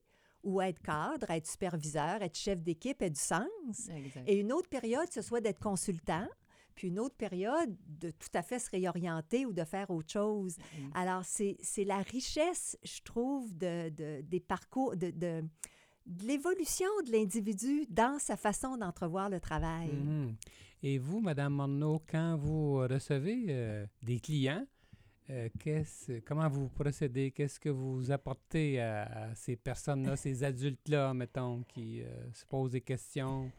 où 0.45 0.61
être 0.61 0.81
cadre, 0.83 1.31
être 1.31 1.47
superviseur, 1.49 2.23
être 2.23 2.37
chef 2.39 2.61
d'équipe 2.63 3.01
ait 3.03 3.11
du 3.11 3.21
sens. 3.21 3.89
Exact. 3.95 4.25
Et 4.29 4.37
une 4.37 4.53
autre 4.53 4.69
période, 4.69 5.09
ce 5.13 5.21
soit 5.23 5.41
d'être 5.41 5.61
consultant. 5.61 6.27
Puis 6.79 6.89
une 6.89 7.01
autre 7.01 7.17
période, 7.17 7.75
de 7.89 8.13
tout 8.13 8.29
à 8.35 8.43
fait 8.43 8.61
se 8.61 8.71
réorienter 8.71 9.45
ou 9.47 9.53
de 9.53 9.65
faire 9.65 9.91
autre 9.91 10.13
chose. 10.13 10.57
Mhm. 10.79 10.91
Alors, 10.95 11.25
c'est 11.25 11.57
la 11.85 11.99
richesse, 12.03 12.79
je 12.85 13.01
trouve, 13.03 13.53
de, 13.59 13.89
de- 13.89 14.21
des 14.21 14.39
parcours, 14.39 14.97
de, 14.97 15.11
de, 15.11 15.43
de 16.07 16.25
l'évolution 16.25 16.87
de 17.05 17.11
l'individu 17.11 17.85
dans 17.91 18.21
sa 18.21 18.37
façon 18.37 18.77
d'entrevoir 18.77 19.29
le 19.29 19.41
travail. 19.41 19.89
Mhm. 19.89 20.37
Et 20.85 20.99
vous, 20.99 21.19
Madame 21.19 21.53
Morneau, 21.55 22.01
quand 22.09 22.37
vous 22.37 22.75
recevez 22.77 23.47
euh, 23.49 23.85
des 24.05 24.21
clients, 24.21 24.65
euh, 25.31 25.49
comment 26.25 26.49
vous 26.49 26.69
procédez? 26.69 27.33
Qu'est-ce 27.33 27.59
que 27.59 27.71
vous 27.71 28.13
apportez 28.13 28.81
à, 28.81 29.03
à 29.31 29.35
ces 29.35 29.57
personnes-là, 29.57 30.15
ces 30.25 30.45
adultes-là, 30.45 31.13
mettons, 31.13 31.65
qui 31.65 32.03
euh, 32.03 32.07
se 32.33 32.47
posent 32.47 32.71
des 32.71 32.83
questions? 32.83 33.51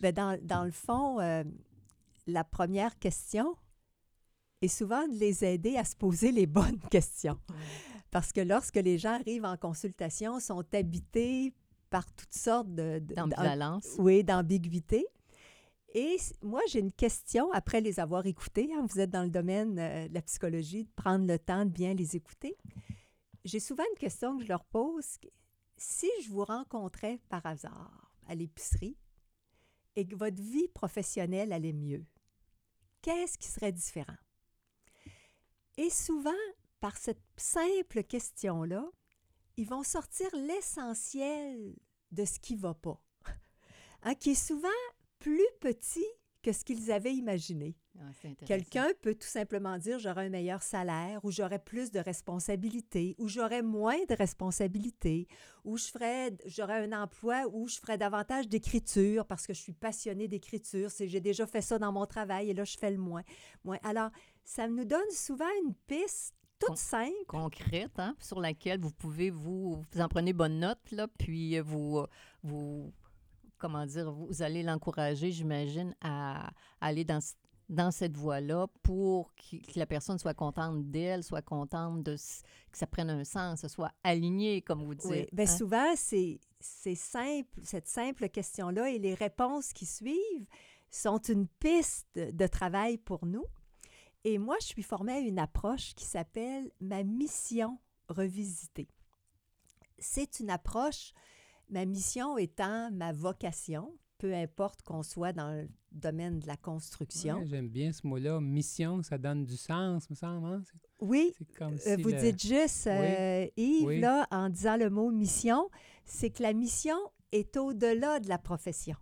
Ben, 0.00 0.12
dans, 0.14 0.38
dans 0.42 0.64
le 0.64 0.70
fond, 0.70 1.18
euh, 1.18 1.42
la 2.28 2.44
première 2.44 2.98
question 2.98 3.56
est 4.62 4.68
souvent 4.68 5.06
de 5.08 5.14
les 5.14 5.44
aider 5.44 5.76
à 5.76 5.84
se 5.84 5.96
poser 5.96 6.30
les 6.30 6.46
bonnes 6.58 6.80
questions. 6.90 7.38
Parce 8.10 8.32
que 8.32 8.40
lorsque 8.40 8.76
les 8.76 8.98
gens 8.98 9.14
arrivent 9.14 9.44
en 9.44 9.56
consultation, 9.56 10.40
sont 10.40 10.64
habités 10.72 11.52
par 11.90 12.04
toutes 12.12 12.34
sortes 12.34 12.72
de... 12.74 12.98
D'ambivalence. 13.00 13.96
Oui, 13.98 14.22
d'ambiguïté. 14.24 15.06
Et 15.94 16.16
moi, 16.42 16.60
j'ai 16.68 16.80
une 16.80 16.92
question 16.92 17.50
après 17.52 17.80
les 17.80 17.98
avoir 17.98 18.26
écoutés. 18.26 18.70
hein, 18.74 18.86
vous 18.88 19.00
êtes 19.00 19.10
dans 19.10 19.22
le 19.22 19.30
domaine 19.30 19.78
euh, 19.78 20.08
de 20.08 20.14
la 20.14 20.22
psychologie, 20.22 20.84
de 20.84 20.90
prendre 20.96 21.26
le 21.26 21.38
temps 21.38 21.64
de 21.64 21.70
bien 21.70 21.94
les 21.94 22.14
écouter. 22.14 22.56
J'ai 23.44 23.60
souvent 23.60 23.84
une 23.94 23.98
question 23.98 24.36
que 24.36 24.44
je 24.44 24.48
leur 24.48 24.64
pose. 24.64 25.18
Si 25.78 26.10
je 26.22 26.28
vous 26.28 26.44
rencontrais 26.44 27.20
par 27.30 27.44
hasard 27.46 28.12
à 28.26 28.34
l'épicerie 28.34 28.98
et 29.96 30.06
que 30.06 30.14
votre 30.14 30.42
vie 30.42 30.68
professionnelle 30.68 31.52
allait 31.52 31.72
mieux, 31.72 32.04
qu'est-ce 33.02 33.38
qui 33.38 33.48
serait 33.48 33.72
différent? 33.72 34.16
Et 35.76 35.90
souvent, 35.90 36.30
par 36.80 36.96
cette 36.96 37.22
simple 37.36 38.02
question-là, 38.02 38.84
ils 39.56 39.68
vont 39.68 39.82
sortir 39.82 40.28
l'essentiel 40.34 41.76
de 42.10 42.24
ce 42.24 42.38
qui 42.38 42.54
ne 42.56 42.60
va 42.60 42.74
pas, 42.74 43.02
Hein, 44.02 44.14
qui 44.14 44.30
est 44.30 44.46
souvent 44.46 44.68
plus 45.18 45.48
petit 45.60 46.06
que 46.42 46.52
ce 46.52 46.64
qu'ils 46.64 46.92
avaient 46.92 47.14
imaginé. 47.14 47.76
Ah, 48.00 48.28
Quelqu'un 48.46 48.88
peut 49.02 49.14
tout 49.14 49.26
simplement 49.26 49.76
dire 49.76 49.98
j'aurai 49.98 50.26
un 50.26 50.28
meilleur 50.28 50.62
salaire 50.62 51.24
ou 51.24 51.30
j'aurai 51.30 51.58
plus 51.58 51.90
de 51.90 51.98
responsabilités 51.98 53.16
ou 53.18 53.28
j'aurai 53.28 53.62
moins 53.62 53.98
de 54.08 54.14
responsabilités 54.14 55.26
ou 55.64 55.76
je 55.76 55.86
ferai 55.86 56.36
j'aurai 56.46 56.84
un 56.84 56.92
emploi 56.92 57.46
où 57.50 57.66
je 57.66 57.78
ferai 57.78 57.98
davantage 57.98 58.48
d'écriture 58.48 59.26
parce 59.26 59.46
que 59.46 59.52
je 59.52 59.60
suis 59.60 59.72
passionnée 59.72 60.28
d'écriture, 60.28 60.90
c'est 60.90 61.08
j'ai 61.08 61.20
déjà 61.20 61.46
fait 61.46 61.62
ça 61.62 61.78
dans 61.78 61.92
mon 61.92 62.06
travail 62.06 62.50
et 62.50 62.54
là 62.54 62.64
je 62.64 62.78
fais 62.78 62.90
le 62.90 62.98
moins. 62.98 63.22
moins. 63.64 63.78
Alors, 63.82 64.10
ça 64.44 64.68
nous 64.68 64.84
donne 64.84 65.10
souvent 65.10 65.48
une 65.64 65.74
piste 65.86 66.34
toute 66.58 66.76
simple. 66.76 67.12
Concrète, 67.26 67.98
hein, 67.98 68.16
sur 68.18 68.40
laquelle 68.40 68.80
vous 68.80 68.90
pouvez 68.90 69.30
vous, 69.30 69.84
vous 69.92 70.00
en 70.00 70.08
prenez 70.08 70.32
bonne 70.32 70.58
note, 70.58 70.90
là, 70.90 71.06
puis 71.18 71.58
vous, 71.60 72.04
vous 72.42 72.92
comment 73.58 73.84
dire, 73.84 74.10
vous 74.10 74.42
allez 74.42 74.62
l'encourager, 74.62 75.30
j'imagine, 75.30 75.94
à, 76.00 76.50
aller 76.80 77.04
dans, 77.04 77.18
dans 77.68 77.90
cette 77.90 78.16
voie-là 78.16 78.66
pour 78.82 79.34
que, 79.34 79.78
la 79.78 79.86
personne 79.86 80.18
soit 80.18 80.34
contente 80.34 80.90
d'elle, 80.90 81.22
soit 81.22 81.42
contente 81.42 82.02
de 82.02 82.16
que 82.16 82.78
ça 82.78 82.86
prenne 82.86 83.10
un 83.10 83.24
sens, 83.24 83.66
soit 83.66 83.92
aligné, 84.02 84.62
comme 84.62 84.84
vous 84.84 84.94
dites. 84.94 85.10
Oui. 85.10 85.26
Bien, 85.32 85.44
hein? 85.44 85.56
souvent, 85.56 85.94
c'est 85.96 86.40
simple, 86.94 87.60
cette 87.62 87.88
simple 87.88 88.28
question-là 88.28 88.90
et 88.90 88.98
les 88.98 89.14
réponses 89.14 89.72
qui 89.72 89.86
suivent 89.86 90.46
sont 90.90 91.18
une 91.18 91.46
piste 91.46 92.08
de 92.16 92.46
travail 92.46 92.96
pour 92.96 93.26
nous. 93.26 93.44
Et 94.24 94.38
moi, 94.38 94.56
je 94.60 94.66
suis 94.66 94.82
formée 94.82 95.12
à 95.12 95.18
une 95.20 95.38
approche 95.38 95.94
qui 95.94 96.04
s'appelle 96.04 96.70
ma 96.80 97.02
mission 97.02 97.78
revisitée. 98.08 98.88
C'est 99.98 100.40
une 100.40 100.50
approche, 100.50 101.12
ma 101.68 101.84
mission 101.84 102.38
étant 102.38 102.90
ma 102.90 103.12
vocation, 103.12 103.94
peu 104.18 104.34
importe 104.34 104.82
qu'on 104.82 105.02
soit 105.02 105.32
dans 105.32 105.50
le 105.52 105.68
domaine 105.92 106.40
de 106.40 106.46
la 106.46 106.56
construction. 106.56 107.42
J'aime 107.46 107.68
bien 107.68 107.92
ce 107.92 108.06
mot-là, 108.06 108.40
mission, 108.40 109.02
ça 109.02 109.16
donne 109.16 109.44
du 109.44 109.56
sens, 109.56 110.10
me 110.10 110.14
semble. 110.14 110.46
Hein? 110.46 110.62
Oui, 111.00 111.32
euh, 111.60 111.96
vous 112.02 112.12
dites 112.12 112.42
juste, 112.42 112.88
euh, 112.88 113.46
Yves, 113.56 114.00
là, 114.00 114.26
en 114.30 114.48
disant 114.48 114.76
le 114.76 114.90
mot 114.90 115.10
mission, 115.10 115.70
c'est 116.04 116.30
que 116.30 116.42
la 116.42 116.52
mission 116.52 116.96
est 117.32 117.56
au-delà 117.56 118.20
de 118.20 118.28
la 118.28 118.38
profession. 118.38 118.96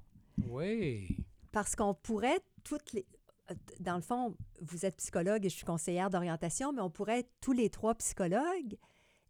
Oui. 0.49 1.17
Parce 1.51 1.75
qu'on 1.75 1.95
pourrait 1.95 2.41
toutes 2.63 2.93
les, 2.93 3.07
euh, 3.51 3.55
dans 3.81 3.97
le 3.97 4.03
fond, 4.03 4.37
vous 4.61 4.85
êtes 4.85 4.97
psychologue 4.97 5.47
et 5.47 5.49
je 5.49 5.57
suis 5.57 5.65
conseillère 5.65 6.11
d'orientation, 6.11 6.73
mais 6.73 6.83
on 6.83 6.91
pourrait 6.91 7.21
être 7.21 7.33
tous 7.41 7.53
les 7.53 7.71
trois 7.71 7.95
psychologues 7.95 8.77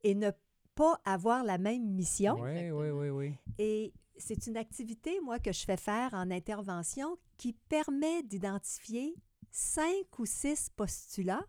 et 0.02 0.14
ne 0.14 0.30
pas 0.74 1.00
avoir 1.04 1.44
la 1.44 1.58
même 1.58 1.86
mission. 1.86 2.36
Oui, 2.40 2.70
oui, 2.70 2.90
oui, 2.90 3.08
oui. 3.10 3.34
Et 3.58 3.92
c'est 4.18 4.46
une 4.46 4.56
activité, 4.56 5.20
moi, 5.20 5.38
que 5.38 5.52
je 5.52 5.64
fais 5.64 5.76
faire 5.76 6.14
en 6.14 6.30
intervention 6.30 7.18
qui 7.36 7.52
permet 7.52 8.22
d'identifier 8.22 9.14
cinq 9.50 10.18
ou 10.18 10.26
six 10.26 10.70
postulats 10.74 11.44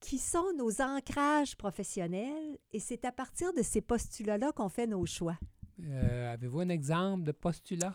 qui 0.00 0.18
sont 0.18 0.52
nos 0.56 0.82
ancrages 0.82 1.56
professionnels 1.56 2.58
et 2.72 2.80
c'est 2.80 3.04
à 3.04 3.12
partir 3.12 3.52
de 3.52 3.62
ces 3.62 3.80
postulats-là 3.80 4.52
qu'on 4.52 4.68
fait 4.68 4.86
nos 4.86 5.06
choix. 5.06 5.38
Euh, 5.84 6.32
avez-vous 6.32 6.60
un 6.60 6.68
exemple 6.68 7.22
de 7.22 7.32
postulat? 7.32 7.94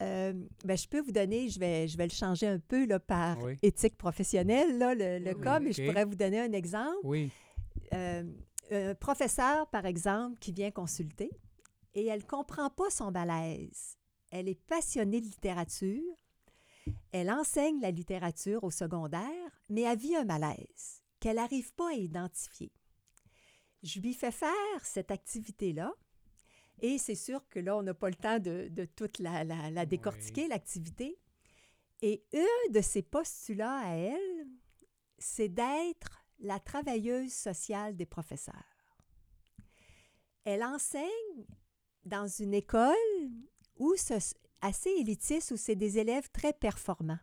Euh, 0.00 0.32
ben, 0.64 0.76
je 0.76 0.88
peux 0.88 1.00
vous 1.00 1.12
donner, 1.12 1.48
je 1.48 1.58
vais, 1.58 1.88
je 1.88 1.96
vais 1.96 2.06
le 2.06 2.12
changer 2.12 2.46
un 2.46 2.58
peu 2.58 2.86
là, 2.86 2.98
par 2.98 3.38
éthique 3.62 3.96
professionnelle, 3.96 4.78
là, 4.78 4.94
le, 4.94 5.34
cas, 5.34 5.60
mais 5.60 5.72
je 5.72 5.86
pourrais 5.86 6.04
vous 6.04 6.14
donner 6.14 6.40
un 6.40 6.52
exemple. 6.52 6.96
Oui. 7.04 7.30
Euh, 7.94 8.24
un 8.70 8.94
professeur, 8.94 9.66
par 9.68 9.86
exemple, 9.86 10.38
qui 10.38 10.52
vient 10.52 10.70
consulter 10.70 11.30
et 11.94 12.06
elle 12.06 12.20
ne 12.20 12.26
comprend 12.26 12.70
pas 12.70 12.90
son 12.90 13.10
malaise. 13.10 13.96
Elle 14.30 14.48
est 14.48 14.60
passionnée 14.66 15.20
de 15.20 15.26
littérature. 15.26 16.16
Elle 17.12 17.30
enseigne 17.30 17.80
la 17.80 17.90
littérature 17.90 18.64
au 18.64 18.70
secondaire, 18.70 19.60
mais 19.68 19.82
elle 19.82 19.98
vit 19.98 20.16
un 20.16 20.24
malaise 20.24 21.02
qu'elle 21.20 21.36
n'arrive 21.36 21.72
pas 21.74 21.90
à 21.90 21.94
identifier. 21.94 22.72
Je 23.82 24.00
lui 24.00 24.14
fais 24.14 24.32
faire 24.32 24.84
cette 24.84 25.10
activité-là 25.10 25.92
et 26.80 26.98
c'est 26.98 27.14
sûr 27.14 27.48
que 27.48 27.60
là, 27.60 27.76
on 27.76 27.82
n'a 27.82 27.94
pas 27.94 28.08
le 28.08 28.16
temps 28.16 28.40
de, 28.40 28.88
toute 28.96 29.20
la, 29.20 29.86
décortiquer, 29.86 30.48
l'activité. 30.48 31.16
Et 32.02 32.24
un 32.34 32.72
de 32.72 32.80
ses 32.80 33.02
postulats 33.02 33.78
à 33.78 33.94
elle, 33.94 34.48
c'est 35.18 35.48
d'être 35.48 36.24
la 36.40 36.58
travailleuse 36.58 37.32
sociale 37.32 37.96
des 37.96 38.06
professeurs. 38.06 38.54
Elle 40.44 40.64
enseigne 40.64 41.46
dans 42.04 42.26
une 42.26 42.54
école 42.54 42.94
où 43.78 43.94
assez 44.60 44.90
élitiste, 44.90 45.50
où 45.50 45.56
c'est 45.56 45.76
des 45.76 45.98
élèves 45.98 46.30
très 46.32 46.52
performants. 46.52 47.18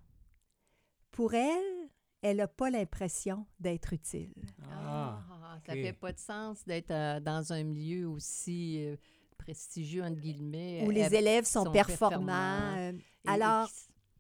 Pour 1.12 1.34
elle, 1.34 1.90
elle 2.22 2.38
n'a 2.38 2.48
pas 2.48 2.70
l'impression 2.70 3.46
d'être 3.60 3.94
utile. 3.94 4.34
Ah, 4.64 5.20
ah 5.32 5.60
ça 5.66 5.74
fait 5.74 5.94
pas 5.94 6.12
de 6.12 6.20
sens 6.20 6.64
d'être 6.66 6.92
euh, 6.92 7.20
dans 7.20 7.54
un 7.54 7.64
milieu 7.64 8.10
aussi 8.10 8.84
euh, 8.86 8.98
prestigieux, 9.38 10.04
entre 10.04 10.20
guillemets. 10.20 10.84
Où 10.86 10.90
les 10.92 11.14
élèves 11.16 11.46
sont, 11.46 11.72
performants. 11.72 12.76
Euh, 12.78 12.94
alors, 13.26 13.70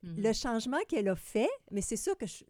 Mhm. 0.01 0.23
Le 0.23 0.33
changement 0.33 0.77
qu'elle 0.87 1.09
a 1.09 1.15
fait, 1.15 1.49
mais 1.71 1.81
c'est 1.81 1.97
sûr 1.97 2.17
que 2.17 2.25
je, 2.25 2.43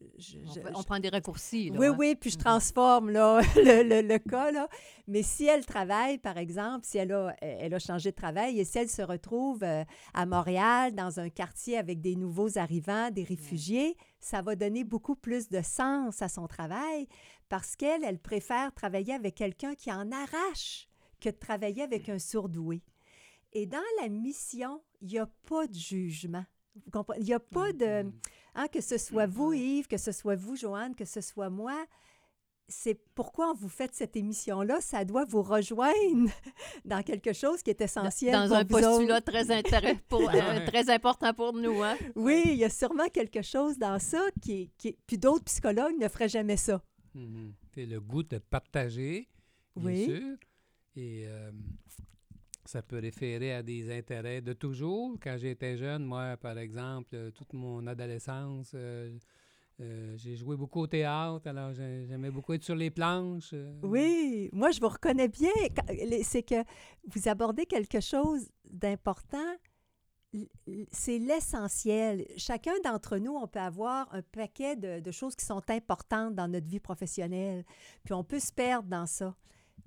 on, 0.75 0.83
prend 0.83 0.99
des 0.99 1.09
raccourcis. 1.09 1.71
oui, 1.75 1.87
hein. 1.87 1.95
oui, 1.97 2.15
puis 2.15 2.29
je 2.29 2.37
mhm. 2.37 2.43
transforme 2.43 3.09
là, 3.09 3.41
le, 3.55 4.01
le, 4.01 4.19
cas. 4.19 4.51
Là. 4.51 4.67
Mais 5.07 5.23
si 5.23 5.45
elle 5.45 5.65
travaille, 5.65 6.19
par 6.19 6.37
exemple, 6.37 6.85
si 6.85 6.99
elle 6.99 7.11
a, 7.11 7.35
elle 7.41 7.73
a 7.73 7.79
changé 7.79 8.11
de 8.11 8.15
travail 8.15 8.59
et 8.59 8.65
si 8.65 8.77
elle 8.77 8.89
se 8.89 9.01
retrouve 9.01 9.63
euh, 9.63 9.83
à 10.13 10.25
Montréal, 10.27 10.93
dans 10.93 11.19
un 11.19 11.29
quartier 11.29 11.77
avec 11.77 12.01
des 12.01 12.15
nouveaux 12.15 12.59
arrivants, 12.59 13.09
des 13.09 13.23
réfugiés, 13.23 13.97
ça 14.19 14.43
va 14.43 14.55
donner 14.55 14.83
beaucoup 14.83 15.15
plus 15.15 15.49
de 15.49 15.61
sens 15.63 16.21
à 16.21 16.29
son 16.29 16.47
travail 16.47 17.07
parce 17.49 17.75
qu'elle, 17.75 18.03
elle 18.03 18.19
préfère 18.19 18.71
travailler 18.73 19.13
avec 19.13 19.33
quelqu'un 19.33 19.73
qui 19.73 19.91
en 19.91 20.11
arrache 20.11 20.87
que 21.19 21.29
de 21.29 21.35
travailler 21.35 21.81
avec 21.81 22.09
un 22.09 22.19
surdoué. 22.19 22.83
Et 23.53 23.65
dans 23.65 23.79
la 23.99 24.09
mission, 24.09 24.81
il 25.01 25.07
n'y 25.07 25.19
a 25.19 25.27
pas 25.47 25.65
de 25.65 25.73
jugement. 25.73 26.45
Il 27.17 27.23
n'y 27.23 27.33
a 27.33 27.39
pas 27.39 27.71
de... 27.73 28.03
Mm-hmm. 28.03 28.11
Hein, 28.55 28.67
que 28.67 28.81
ce 28.81 28.97
soit 28.97 29.27
vous, 29.27 29.53
Yves, 29.53 29.87
que 29.87 29.97
ce 29.97 30.11
soit 30.11 30.35
vous, 30.35 30.55
Joanne, 30.55 30.95
que 30.95 31.05
ce 31.05 31.21
soit 31.21 31.49
moi, 31.49 31.85
c'est 32.69 32.99
pourquoi 33.15 33.53
vous 33.53 33.67
faites 33.67 33.95
cette 33.95 34.15
émission-là. 34.15 34.79
Ça 34.79 35.03
doit 35.03 35.25
vous 35.25 35.41
rejoindre 35.41 36.29
dans 36.85 37.03
quelque 37.03 37.33
chose 37.33 37.61
qui 37.63 37.71
est 37.71 37.81
essentiel. 37.81 38.33
Dans, 38.33 38.65
pour 38.65 38.77
un 38.77 38.81
postulat 38.81 39.21
très, 39.21 39.95
pour, 40.07 40.29
euh, 40.29 40.65
très 40.67 40.89
important 40.89 41.33
pour 41.33 41.53
nous. 41.53 41.81
Hein? 41.81 41.97
Oui, 42.15 42.43
il 42.45 42.55
y 42.55 42.63
a 42.63 42.69
sûrement 42.69 43.07
quelque 43.09 43.41
chose 43.41 43.77
dans 43.77 43.99
ça 43.99 44.21
qui 44.41 44.71
qui 44.77 44.97
Puis 45.07 45.17
d'autres 45.17 45.45
psychologues 45.45 45.97
ne 45.99 46.07
feraient 46.07 46.29
jamais 46.29 46.57
ça. 46.57 46.81
C'est 47.73 47.85
le 47.85 47.99
goût 47.99 48.23
de 48.23 48.37
partager, 48.37 49.27
bien 49.75 49.91
oui. 49.91 50.05
sûr. 50.05 50.37
Et 50.95 51.25
euh, 51.27 51.51
ça 52.69 52.83
peut 52.83 52.99
référer 52.99 53.53
à 53.53 53.63
des 53.63 53.91
intérêts 53.91 54.41
de 54.41 54.53
toujours. 54.53 55.17
Quand 55.21 55.37
j'étais 55.37 55.75
jeune, 55.75 56.05
moi, 56.05 56.37
par 56.37 56.57
exemple, 56.59 57.15
euh, 57.15 57.31
toute 57.31 57.53
mon 57.53 57.87
adolescence, 57.87 58.73
euh, 58.75 59.17
euh, 59.81 60.15
j'ai 60.17 60.35
joué 60.35 60.55
beaucoup 60.55 60.81
au 60.81 60.87
théâtre, 60.87 61.47
alors 61.47 61.73
j'aimais 61.73 62.29
beaucoup 62.29 62.53
être 62.53 62.63
sur 62.63 62.75
les 62.75 62.91
planches. 62.91 63.55
Oui, 63.81 64.49
moi, 64.53 64.69
je 64.69 64.79
vous 64.79 64.89
reconnais 64.89 65.29
bien. 65.29 65.49
C'est 66.21 66.43
que 66.43 66.63
vous 67.07 67.27
abordez 67.27 67.65
quelque 67.65 68.01
chose 68.01 68.51
d'important. 68.69 69.55
C'est 70.91 71.17
l'essentiel. 71.17 72.27
Chacun 72.37 72.73
d'entre 72.83 73.17
nous, 73.17 73.35
on 73.35 73.47
peut 73.47 73.59
avoir 73.59 74.13
un 74.13 74.21
paquet 74.21 74.75
de, 74.75 74.99
de 74.99 75.11
choses 75.11 75.35
qui 75.35 75.45
sont 75.45 75.63
importantes 75.71 76.35
dans 76.35 76.47
notre 76.47 76.67
vie 76.67 76.79
professionnelle, 76.79 77.65
puis 78.03 78.13
on 78.13 78.23
peut 78.23 78.39
se 78.39 78.53
perdre 78.53 78.89
dans 78.89 79.07
ça. 79.07 79.35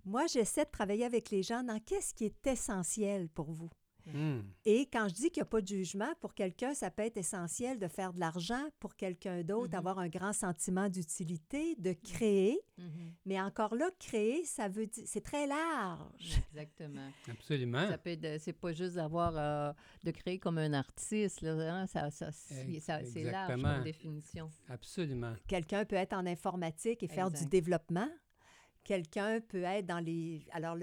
Moi, 0.05 0.27
j'essaie 0.27 0.65
de 0.65 0.71
travailler 0.71 1.05
avec 1.05 1.31
les 1.31 1.43
gens 1.43 1.63
dans 1.63 1.79
qu'est-ce 1.81 2.15
qui 2.15 2.25
est 2.25 2.47
essentiel 2.47 3.29
pour 3.29 3.53
vous. 3.53 3.71
Hmm. 4.07 4.41
Et 4.65 4.89
quand 4.93 5.09
je 5.09 5.15
dis 5.15 5.31
qu'il 5.31 5.43
n'y 5.43 5.47
a 5.47 5.51
pas 5.51 5.61
de 5.61 5.67
jugement, 5.67 6.13
pour 6.21 6.35
quelqu'un, 6.35 6.75
ça 6.75 6.91
peut 6.91 7.03
être 7.03 7.17
essentiel 7.17 7.79
de 7.79 7.87
faire 7.87 8.13
de 8.13 8.21
l'argent, 8.21 8.65
pour 8.81 8.97
quelqu'un 8.97 9.43
d'autre, 9.43 9.73
mm-hmm. 9.73 9.79
avoir 9.79 9.99
un 9.99 10.09
grand 10.09 10.33
sentiment 10.33 10.89
d'utilité, 10.89 11.77
de 11.77 11.93
créer. 11.93 12.59
Mm-hmm. 12.79 13.13
Mais 13.27 13.41
encore 13.41 13.75
là, 13.75 13.91
créer, 13.99 14.45
ça 14.45 14.69
veut 14.69 14.87
dire, 14.87 15.05
c'est 15.07 15.23
très 15.23 15.47
large. 15.47 16.43
Exactement. 16.51 17.11
Absolument. 17.31 17.89
Ça 17.89 17.99
peut 17.99 18.19
c'est 18.41 18.53
pas 18.53 18.73
juste 18.73 18.95
d'avoir, 18.95 19.35
euh, 19.37 19.73
de 20.05 20.11
créer 20.11 20.39
comme 20.39 20.59
un 20.59 20.73
artiste, 20.73 21.41
là, 21.43 21.53
hein, 21.53 21.87
ça, 21.87 22.11
ça, 22.11 22.33
c'est 22.33 23.23
large 23.23 23.53
comme 23.53 23.85
définition. 23.85 24.51
Absolument. 24.69 25.35
Quelqu'un 25.47 25.85
peut 25.85 25.97
être 25.97 26.15
en 26.15 26.27
informatique 26.27 27.03
et 27.03 27.09
faire 27.09 27.31
du 27.31 27.47
développement. 27.47 28.09
Quelqu'un 28.85 29.41
peut 29.41 29.63
être 29.63 29.87
dans 29.87 30.01
les... 30.01 30.45
Alors, 30.53 30.77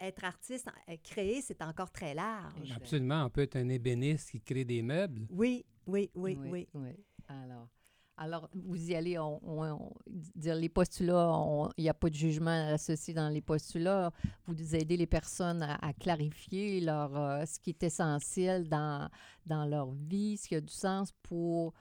être 0.00 0.24
artiste, 0.24 0.68
euh, 0.88 0.96
créer, 1.02 1.42
c'est 1.42 1.62
encore 1.62 1.90
très 1.90 2.14
large. 2.14 2.72
Absolument. 2.74 3.24
On 3.24 3.30
peut 3.30 3.42
être 3.42 3.56
un 3.56 3.68
ébéniste 3.68 4.30
qui 4.30 4.40
crée 4.40 4.64
des 4.64 4.82
meubles. 4.82 5.26
Oui, 5.30 5.64
oui, 5.86 6.10
oui, 6.14 6.38
oui. 6.40 6.68
oui. 6.74 6.90
Alors, 7.28 7.68
alors, 8.16 8.48
vous 8.54 8.90
y 8.90 8.94
allez, 8.94 9.18
on, 9.18 9.92
dire 10.06 10.54
les 10.54 10.68
postulats, 10.68 11.32
il 11.76 11.82
n'y 11.82 11.88
a 11.88 11.94
pas 11.94 12.10
de 12.10 12.14
jugement 12.14 12.68
associé 12.72 13.14
dans 13.14 13.28
les 13.28 13.40
postulats. 13.40 14.12
Vous 14.46 14.76
aidez 14.76 14.96
les 14.96 15.06
personnes 15.06 15.62
à, 15.62 15.92
clarifier 15.94 16.80
leur, 16.80 17.16
euh, 17.16 17.44
ce 17.46 17.58
qui 17.58 17.70
est 17.70 17.82
essentiel 17.82 18.68
dans, 18.68 19.08
dans 19.46 19.64
leur 19.64 19.90
vie, 19.92 20.36
ce 20.36 20.46
qui 20.46 20.54
a 20.54 20.60
du 20.60 20.72
sens 20.72 21.10
pour 21.22 21.72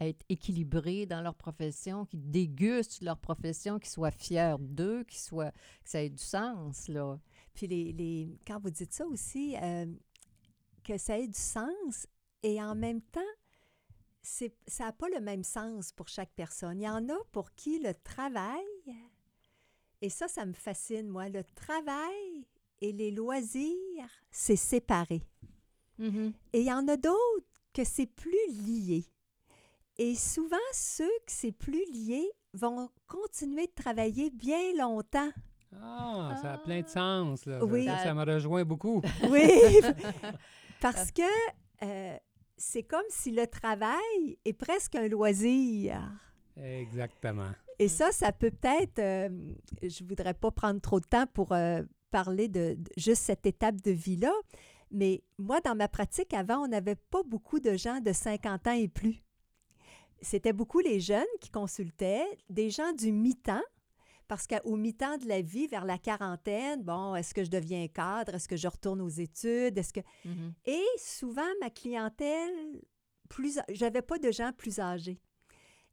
être 0.00 0.24
équilibrés 0.28 1.06
dans 1.06 1.20
leur 1.20 1.34
profession, 1.34 2.04
qui 2.06 2.16
dégustent 2.18 3.02
leur 3.02 3.18
profession, 3.18 3.78
qui 3.78 3.90
soient 3.90 4.10
fiers 4.10 4.56
d'eux, 4.60 5.04
qui 5.04 5.18
soient, 5.18 5.50
que 5.50 5.90
ça 5.90 6.02
ait 6.02 6.10
du 6.10 6.22
sens, 6.22 6.88
là. 6.88 7.18
Puis 7.54 7.66
les, 7.66 7.92
les 7.92 8.38
quand 8.46 8.60
vous 8.60 8.70
dites 8.70 8.92
ça 8.92 9.06
aussi, 9.06 9.56
euh, 9.60 9.86
que 10.84 10.96
ça 10.96 11.18
ait 11.18 11.26
du 11.26 11.38
sens 11.38 12.06
et 12.42 12.62
en 12.62 12.74
même 12.74 13.02
temps, 13.02 13.20
c'est, 14.22 14.54
ça 14.66 14.84
n'a 14.84 14.92
pas 14.92 15.08
le 15.08 15.20
même 15.20 15.42
sens 15.42 15.92
pour 15.92 16.08
chaque 16.08 16.32
personne. 16.34 16.80
Il 16.80 16.84
y 16.84 16.88
en 16.88 17.08
a 17.08 17.18
pour 17.32 17.52
qui 17.54 17.80
le 17.80 17.94
travail, 17.94 18.64
et 20.00 20.10
ça, 20.10 20.28
ça 20.28 20.46
me 20.46 20.52
fascine, 20.52 21.08
moi, 21.08 21.28
le 21.28 21.42
travail 21.54 22.46
et 22.80 22.92
les 22.92 23.10
loisirs, 23.10 24.08
c'est 24.30 24.56
séparé. 24.56 25.22
Mm-hmm. 25.98 26.32
Et 26.52 26.60
il 26.60 26.66
y 26.66 26.72
en 26.72 26.86
a 26.86 26.96
d'autres 26.96 27.46
que 27.72 27.84
c'est 27.84 28.06
plus 28.06 28.46
lié. 28.48 29.04
Et 29.98 30.14
souvent, 30.14 30.56
ceux 30.72 31.10
que 31.26 31.32
c'est 31.32 31.52
plus 31.52 31.84
lié 31.92 32.24
vont 32.54 32.88
continuer 33.08 33.66
de 33.66 33.82
travailler 33.82 34.30
bien 34.30 34.72
longtemps. 34.78 35.30
Ah, 35.74 36.36
ça 36.40 36.52
a 36.54 36.58
plein 36.58 36.82
de 36.82 36.88
sens. 36.88 37.44
Là. 37.46 37.64
Oui. 37.64 37.84
Ça, 37.86 37.98
ça 37.98 38.14
me 38.14 38.24
rejoint 38.24 38.64
beaucoup. 38.64 39.02
Oui, 39.28 39.50
parce 40.80 41.10
que 41.10 41.22
euh, 41.82 42.16
c'est 42.56 42.84
comme 42.84 43.04
si 43.08 43.32
le 43.32 43.46
travail 43.48 44.38
est 44.44 44.52
presque 44.52 44.94
un 44.94 45.08
loisir. 45.08 46.00
Exactement. 46.56 47.50
Et 47.80 47.88
ça, 47.88 48.12
ça 48.12 48.32
peut 48.32 48.50
peut-être, 48.50 49.00
euh, 49.00 49.28
je 49.82 50.04
voudrais 50.04 50.34
pas 50.34 50.50
prendre 50.50 50.80
trop 50.80 51.00
de 51.00 51.06
temps 51.06 51.26
pour 51.32 51.52
euh, 51.52 51.82
parler 52.10 52.48
de, 52.48 52.74
de 52.74 52.90
juste 52.96 53.22
cette 53.22 53.46
étape 53.46 53.80
de 53.82 53.90
vie-là, 53.90 54.32
mais 54.90 55.22
moi, 55.38 55.60
dans 55.60 55.74
ma 55.74 55.88
pratique 55.88 56.32
avant, 56.34 56.64
on 56.64 56.68
n'avait 56.68 56.96
pas 56.96 57.22
beaucoup 57.24 57.60
de 57.60 57.76
gens 57.76 58.00
de 58.00 58.12
50 58.12 58.66
ans 58.66 58.72
et 58.72 58.88
plus. 58.88 59.22
C'était 60.20 60.52
beaucoup 60.52 60.80
les 60.80 61.00
jeunes 61.00 61.24
qui 61.40 61.50
consultaient, 61.50 62.26
des 62.50 62.70
gens 62.70 62.92
du 62.92 63.12
mi-temps, 63.12 63.62
parce 64.26 64.46
qu'au 64.46 64.76
mi-temps 64.76 65.16
de 65.16 65.26
la 65.26 65.40
vie, 65.40 65.66
vers 65.66 65.84
la 65.84 65.96
quarantaine, 65.96 66.82
bon, 66.82 67.14
est-ce 67.14 67.32
que 67.32 67.44
je 67.44 67.50
deviens 67.50 67.88
cadre? 67.88 68.34
Est-ce 68.34 68.46
que 68.46 68.56
je 68.56 68.68
retourne 68.68 69.00
aux 69.00 69.08
études? 69.08 69.78
Est-ce 69.78 69.92
que... 69.92 70.00
Mhm. 70.24 70.52
Et 70.66 70.84
souvent, 70.98 71.48
ma 71.60 71.70
clientèle, 71.70 72.82
plus, 73.30 73.58
j'avais 73.70 74.02
pas 74.02 74.18
de 74.18 74.30
gens 74.30 74.52
plus 74.52 74.80
âgés. 74.80 75.18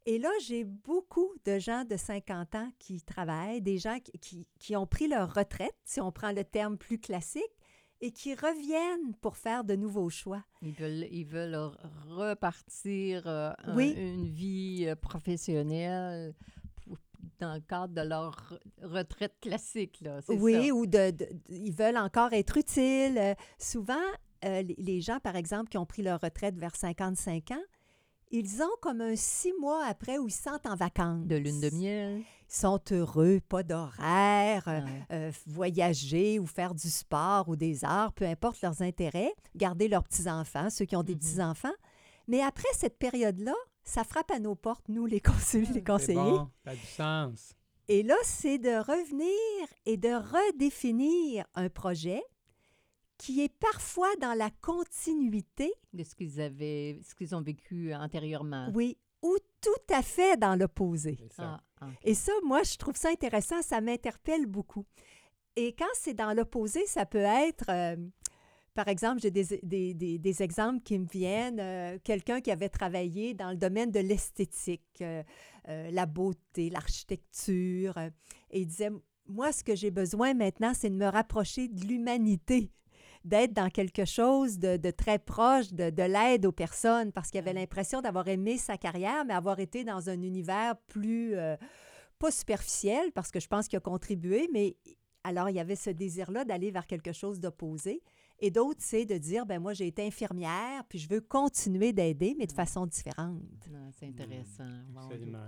Et 0.05 0.19
là, 0.19 0.29
j'ai 0.41 0.65
beaucoup 0.65 1.33
de 1.45 1.57
gens 1.57 1.83
de 1.83 1.97
50 1.97 2.55
ans 2.55 2.71
qui 2.77 3.01
travaillent, 3.01 3.61
des 3.61 3.77
gens 3.77 3.99
qui, 3.99 4.11
qui, 4.19 4.47
qui 4.59 4.75
ont 4.75 4.85
pris 4.85 5.07
leur 5.07 5.33
retraite, 5.33 5.75
si 5.83 5.99
on 5.99 6.11
prend 6.11 6.31
le 6.31 6.43
terme 6.43 6.77
plus 6.77 6.99
classique, 6.99 7.43
et 8.05 8.11
qui 8.11 8.33
reviennent 8.35 9.13
pour 9.21 9.35
faire 9.37 9.63
de 9.63 9.75
nouveaux 9.75 10.09
choix. 10.09 10.43
Ils 10.61 10.73
veulent, 10.73 11.07
ils 11.11 11.25
veulent 11.25 11.55
re- 11.55 11.75
repartir 12.09 13.23
euh, 13.27 13.51
un- 13.63 13.75
une 13.95 14.27
vie 14.27 14.85
euh, 14.87 14.95
professionnelle 14.95 16.33
dans 17.39 17.53
le 17.55 17.59
cadre 17.61 17.93
de 17.93 18.01
leur 18.07 18.31
re- 18.33 18.59
retraite 18.87 19.35
classique, 19.41 19.99
là. 20.01 20.19
Oui, 20.29 20.67
ça. 20.67 20.73
ou 20.73 20.85
de, 20.85 21.13
ils 21.49 21.73
veulent 21.73 21.97
encore 21.97 22.31
être 22.33 22.57
utiles. 22.57 23.17
Euh, 23.17 23.33
souvent, 23.59 23.95
euh, 24.45 24.63
les 24.77 25.01
gens, 25.01 25.19
par 25.19 25.35
exemple, 25.35 25.69
qui 25.69 25.77
ont 25.77 25.85
pris 25.85 26.01
leur 26.03 26.21
retraite 26.21 26.55
vers 26.57 26.75
55 26.75 27.51
ans, 27.51 27.63
ils 28.31 28.61
ont 28.61 28.75
comme 28.81 29.01
un 29.01 29.15
six 29.15 29.53
mois 29.59 29.85
après 29.85 30.17
où 30.17 30.27
ils 30.27 30.31
sentent 30.31 30.65
en 30.65 30.75
vacances. 30.75 31.25
De 31.27 31.35
lune 31.35 31.61
de 31.61 31.69
miel. 31.69 32.21
Ils 32.47 32.53
sont 32.55 32.79
heureux, 32.91 33.39
pas 33.47 33.63
d'horaire, 33.63 34.67
euh, 34.67 34.81
Ouais. 34.81 35.03
euh, 35.11 35.31
voyager 35.47 36.39
ou 36.39 36.45
faire 36.45 36.75
du 36.75 36.89
sport 36.89 37.49
ou 37.49 37.55
des 37.55 37.83
arts, 37.83 38.13
peu 38.13 38.25
importe 38.25 38.61
leurs 38.61 38.81
intérêts, 38.81 39.33
garder 39.55 39.87
leurs 39.87 40.03
petits-enfants, 40.03 40.69
ceux 40.69 40.85
qui 40.85 40.95
ont 40.95 41.03
des 41.03 41.13
Mhm. 41.13 41.19
petits-enfants. 41.19 41.73
Mais 42.27 42.41
après 42.41 42.67
cette 42.73 42.97
période-là, 42.99 43.53
ça 43.83 44.03
frappe 44.03 44.31
à 44.31 44.39
nos 44.39 44.55
portes, 44.55 44.87
nous, 44.89 45.05
les, 45.05 45.19
consul- 45.21 45.67
les 45.67 45.73
C'est 45.73 45.83
conseillers. 45.83 46.15
bon, 46.15 46.49
ça 46.63 46.71
a 46.71 46.75
du 46.75 46.85
sens. 46.85 47.53
Et 47.87 48.01
là, 48.03 48.15
c'est 48.23 48.57
de 48.57 48.77
revenir 48.79 49.29
et 49.85 49.97
de 49.97 50.09
redéfinir 50.09 51.45
un 51.55 51.69
projet 51.69 52.23
qui 53.17 53.41
est 53.41 53.53
parfois 53.59 54.13
dans 54.21 54.33
la 54.33 54.49
continuité, 54.61 55.71
de 55.93 56.03
ce 56.03 56.15
qu'ils 56.15 56.39
avaient, 56.41 56.99
ce 57.07 57.15
qu'ils 57.15 57.35
ont 57.35 57.41
vécu 57.41 57.93
antérieurement. 57.93 58.69
oui, 58.75 58.97
ou 59.21 59.35
tout 59.61 59.93
à 59.93 60.03
fait 60.03 60.37
dans 60.37 60.55
l'opposé. 60.55 61.17
Ah, 61.39 61.59
ah. 61.81 61.87
Et 62.03 62.13
ça, 62.13 62.31
moi, 62.43 62.61
je 62.63 62.77
trouve 62.77 62.95
ça 62.95 63.09
intéressant, 63.09 63.61
ça 63.63 63.81
m'interpelle 63.81 64.45
beaucoup. 64.45 64.85
Et 65.55 65.73
quand 65.73 65.85
c'est 65.95 66.13
dans 66.13 66.33
l'opposé, 66.33 66.85
ça 66.85 67.05
peut 67.07 67.17
être, 67.17 67.65
euh, 67.69 67.95
par 68.75 68.87
exemple, 68.87 69.21
j'ai 69.21 69.31
des, 69.31 69.59
des- 69.63 69.93
des- 69.95 70.19
des 70.19 70.43
exemples 70.43 70.81
qui 70.83 70.99
me 70.99 71.07
viennent, 71.07 71.59
euh, 71.59 71.97
quelqu'un 72.03 72.39
qui 72.41 72.51
avait 72.51 72.69
travaillé 72.69 73.33
dans 73.33 73.49
le 73.49 73.55
domaine 73.57 73.89
de 73.89 73.99
l'esthétique, 74.01 74.83
euh, 75.01 75.23
euh, 75.69 75.89
la 75.91 76.05
beauté, 76.05 76.69
l'architecture, 76.69 77.97
euh, 77.97 78.09
et 78.51 78.59
il 78.61 78.67
disait, 78.67 78.91
moi, 79.27 79.51
ce 79.51 79.63
que 79.63 79.75
j'ai 79.75 79.89
besoin 79.91 80.33
maintenant, 80.35 80.73
c'est 80.75 80.89
de 80.91 80.95
me 80.97 81.07
rapprocher 81.07 81.67
de 81.67 81.83
l'humanité 81.87 82.69
d'être 83.25 83.53
dans 83.53 83.69
quelque 83.69 84.05
chose 84.05 84.59
de, 84.59 84.77
de 84.77 84.91
très 84.91 85.19
proche, 85.19 85.73
de, 85.73 85.89
de 85.89 86.03
l'aide 86.03 86.45
aux 86.45 86.51
personnes, 86.51 87.11
parce 87.11 87.31
qu'il 87.31 87.39
avait 87.39 87.53
l'impression 87.53 88.01
d'avoir 88.01 88.27
aimé 88.27 88.57
sa 88.57 88.77
carrière, 88.77 89.25
mais 89.25 89.33
avoir 89.33 89.59
été 89.59 89.83
dans 89.83 90.09
un 90.09 90.21
univers 90.21 90.77
plus, 90.87 91.35
euh, 91.35 91.57
pas 92.19 92.31
superficiel, 92.31 93.11
parce 93.11 93.31
que 93.31 93.39
je 93.39 93.47
pense 93.47 93.67
qu'il 93.67 93.77
a 93.77 93.81
contribué, 93.81 94.47
mais 94.53 94.77
alors 95.23 95.49
il 95.49 95.55
y 95.55 95.59
avait 95.59 95.75
ce 95.75 95.89
désir-là 95.89 96.45
d'aller 96.45 96.71
vers 96.71 96.85
quelque 96.85 97.11
chose 97.11 97.39
d'opposé. 97.39 98.01
Et 98.39 98.51
d'autres, 98.51 98.81
c'est 98.81 99.05
de 99.05 99.17
dire, 99.17 99.45
ben 99.45 99.59
moi, 99.59 99.73
j'ai 99.73 99.87
été 99.87 100.05
infirmière, 100.05 100.83
puis 100.89 100.99
je 100.99 101.07
veux 101.09 101.21
continuer 101.21 101.93
d'aider, 101.93 102.35
mais 102.37 102.45
de 102.45 102.51
façon 102.51 102.85
différente. 102.85 103.41
C'est 103.97 104.07
intéressant. 104.07 104.69
Absolument. 104.95 105.47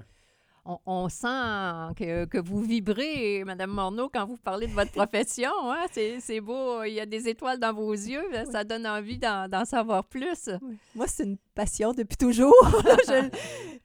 On, 0.70 0.80
on 0.86 1.08
sent 1.08 1.94
que, 1.96 2.26
que 2.26 2.38
vous 2.38 2.62
vibrez, 2.62 3.46
Madame 3.46 3.72
Morneau, 3.72 4.10
quand 4.10 4.26
vous 4.26 4.36
parlez 4.36 4.68
de 4.68 4.74
votre 4.74 4.92
profession. 5.06 5.50
Hein? 5.64 5.86
C'est, 5.94 6.20
c'est 6.20 6.42
beau, 6.42 6.84
il 6.84 6.94
y 6.94 7.00
a 7.00 7.06
des 7.06 7.30
étoiles 7.30 7.58
dans 7.58 7.74
vos 7.74 7.94
yeux, 7.94 8.26
ça 8.52 8.66
donne 8.66 8.86
envie 8.86 9.18
d'en, 9.18 9.48
d'en 9.48 9.64
savoir 9.64 10.04
plus. 10.04 10.50
Moi, 10.94 11.08
c'est 11.08 11.24
une 11.24 11.38
passion 11.56 11.94
depuis 11.94 12.18
toujours. 12.18 12.54
je, 13.08 13.30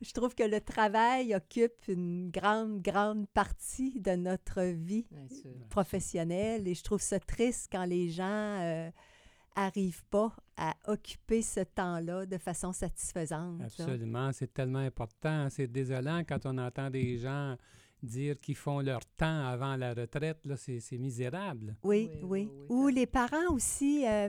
je 0.01 0.13
trouve 0.13 0.35
que 0.35 0.43
le 0.43 0.61
travail 0.61 1.37
occupe 1.37 1.87
une 1.87 2.31
grande, 2.31 2.83
grande 2.83 3.29
partie 3.29 4.01
de 4.01 4.17
notre 4.17 4.63
vie 4.63 5.07
professionnelle 5.71 6.67
et 6.67 6.75
je 6.75 6.83
trouve 6.83 7.01
ça 7.01 7.21
triste 7.21 7.69
quand 7.71 7.85
les 7.85 8.09
gens 8.09 8.25
euh, 8.61 8.91
arrivent 9.55 10.05
pas 10.07 10.35
à 10.57 10.75
occuper 10.87 11.43
ce 11.43 11.61
temps-là 11.61 12.27
de 12.27 12.39
façon 12.39 12.73
satisfaisante. 12.73 13.59
là. 13.61 13.65
Absolument, 13.67 14.31
c'est 14.33 14.53
tellement 14.53 14.79
important. 14.81 15.49
C'est 15.51 15.67
désolant 15.67 16.23
quand 16.27 16.45
on 16.47 16.59
entend 16.59 16.91
des 16.91 17.19
gens 17.19 17.57
dire 18.03 18.39
qu'ils 18.41 18.57
font 18.57 18.81
leur 18.81 19.01
temps 19.17 19.47
avant 19.47 19.77
la 19.77 19.95
retraite. 19.95 20.45
Là, 20.45 20.57
c'est, 20.57 20.81
c'est 20.81 20.99
misérable. 20.99 21.77
Oui, 21.83 22.11
Oui, 22.13 22.19
oui. 22.23 22.49
oui, 22.51 22.51
oui, 22.51 22.67
Ou 22.69 22.89
les 22.89 23.07
parents 23.07 23.53
aussi, 23.53 24.05
euh, 24.07 24.29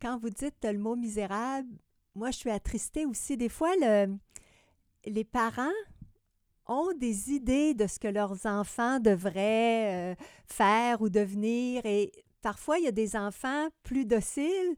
quand 0.00 0.18
vous 0.18 0.30
dites 0.30 0.56
le 0.64 0.78
mot 0.78 0.96
misérable, 0.96 1.68
moi, 2.14 2.30
je 2.30 2.38
suis 2.38 2.50
attristée 2.50 3.04
aussi. 3.06 3.36
Des 3.36 3.48
fois, 3.48 3.72
le- 3.80 4.16
les 5.06 5.24
parents 5.24 5.68
ont 6.66 6.92
des 6.98 7.30
idées 7.32 7.74
de 7.74 7.86
ce 7.86 7.98
que 7.98 8.08
leurs 8.08 8.46
enfants 8.46 8.98
devraient 9.00 10.12
euh, 10.12 10.14
faire 10.46 11.02
ou 11.02 11.10
devenir. 11.10 11.82
Et 11.84 12.10
parfois, 12.44 12.78
il 12.78 12.84
y 12.84 12.88
a 12.88 12.92
des 12.92 13.16
enfants 13.16 13.68
plus 13.82 14.04
dociles 14.04 14.74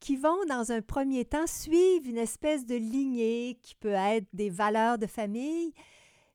qui 0.00 0.16
vont, 0.16 0.44
dans 0.48 0.70
un 0.70 0.82
premier 0.82 1.24
temps, 1.24 1.46
suivre 1.46 2.06
une 2.06 2.18
espèce 2.18 2.64
de 2.66 2.74
lignée 2.76 3.58
qui 3.62 3.74
peut 3.74 3.88
être 4.14 4.26
des 4.34 4.50
valeurs 4.50 4.98
de 4.98 5.06
famille, 5.06 5.72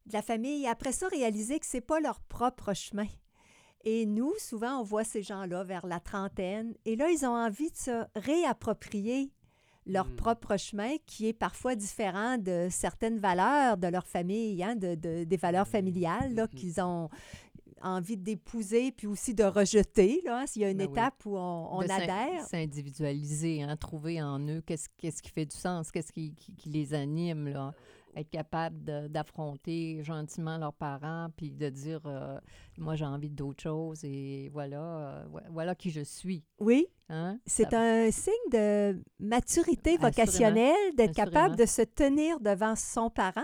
de 0.07 0.13
la 0.13 0.21
famille, 0.21 0.63
et 0.63 0.67
après 0.67 0.91
ça, 0.91 1.07
réaliser 1.07 1.59
que 1.59 1.65
c'est 1.65 1.81
pas 1.81 1.99
leur 1.99 2.19
propre 2.19 2.73
chemin. 2.73 3.07
Et 3.83 4.05
nous, 4.07 4.33
souvent, 4.39 4.79
on 4.79 4.83
voit 4.83 5.03
ces 5.03 5.21
gens-là 5.21 5.63
vers 5.63 5.85
la 5.85 5.99
trentaine, 5.99 6.73
et 6.85 6.95
là, 6.95 7.09
ils 7.11 7.25
ont 7.25 7.35
envie 7.35 7.69
de 7.69 7.77
se 7.77 8.03
réapproprier 8.15 9.31
leur 9.87 10.07
Mm. 10.07 10.15
propre 10.15 10.57
chemin, 10.57 10.95
qui 11.05 11.27
est 11.27 11.33
parfois 11.33 11.75
différent 11.75 12.39
de 12.39 12.67
certaines 12.71 13.19
valeurs 13.19 13.77
de 13.77 13.87
leur 13.87 14.07
famille, 14.07 14.63
hein, 14.63 14.75
de, 14.75 14.95
de- 14.95 15.23
des 15.25 15.37
valeurs 15.37 15.67
familiales 15.67 16.33
là, 16.33 16.43
Mhm. 16.51 16.59
qu'ils 16.59 16.81
ont 16.81 17.09
envie 17.85 18.17
d'épouser, 18.17 18.91
puis 18.91 19.07
aussi 19.07 19.33
de 19.33 19.43
rejeter, 19.43 20.21
là, 20.25 20.39
hein, 20.41 20.45
s'il 20.47 20.63
y 20.63 20.65
a 20.65 20.69
une 20.71 20.77
Ben 20.77 20.87
oui. 20.87 20.91
étape 20.91 21.25
où 21.25 21.37
on, 21.37 21.79
adhère. 21.81 22.43
S'individualiser, 22.47 23.63
hein, 23.63 23.75
trouver 23.77 24.21
en 24.21 24.39
eux 24.47 24.61
qu'est-ce, 24.65 24.89
qu'est-ce 24.97 25.21
qui 25.21 25.29
fait 25.29 25.45
du 25.45 25.55
sens, 25.55 25.91
qu'est-ce 25.91 26.11
qui, 26.11 26.33
qui- 26.35 26.55
qui 26.55 26.69
les 26.69 26.93
anime, 26.93 27.47
là. 27.49 27.73
Être 28.17 28.29
capable 28.29 29.09
d'affronter 29.09 30.01
gentiment 30.01 30.57
leurs 30.57 30.73
parents, 30.73 31.27
puis 31.35 31.51
de 31.51 31.67
dire 31.69 31.99
euh, 32.05 32.39
Moi, 32.77 32.95
j'ai 32.95 33.03
envie 33.05 33.29
d'autre 33.29 33.61
chose, 33.61 34.05
et 34.05 34.49
voilà, 34.53 34.81
euh, 34.81 35.23
vo- 35.29 35.39
voilà 35.51 35.75
qui 35.75 35.89
je 35.91 35.99
suis. 36.01 36.41
Oui, 36.59 36.87
Hein? 37.09 37.37
c'est 37.45 37.69
Ça- 37.69 37.81
un 37.81 38.09
signe 38.11 38.33
de 38.53 39.03
maturité 39.19 39.97
vocationnelle, 39.97 40.95
d'être 40.95 41.13
capable 41.13 41.57
de 41.57 41.65
se 41.65 41.81
tenir 41.81 42.39
devant 42.39 42.75
son 42.77 43.09
parent 43.09 43.43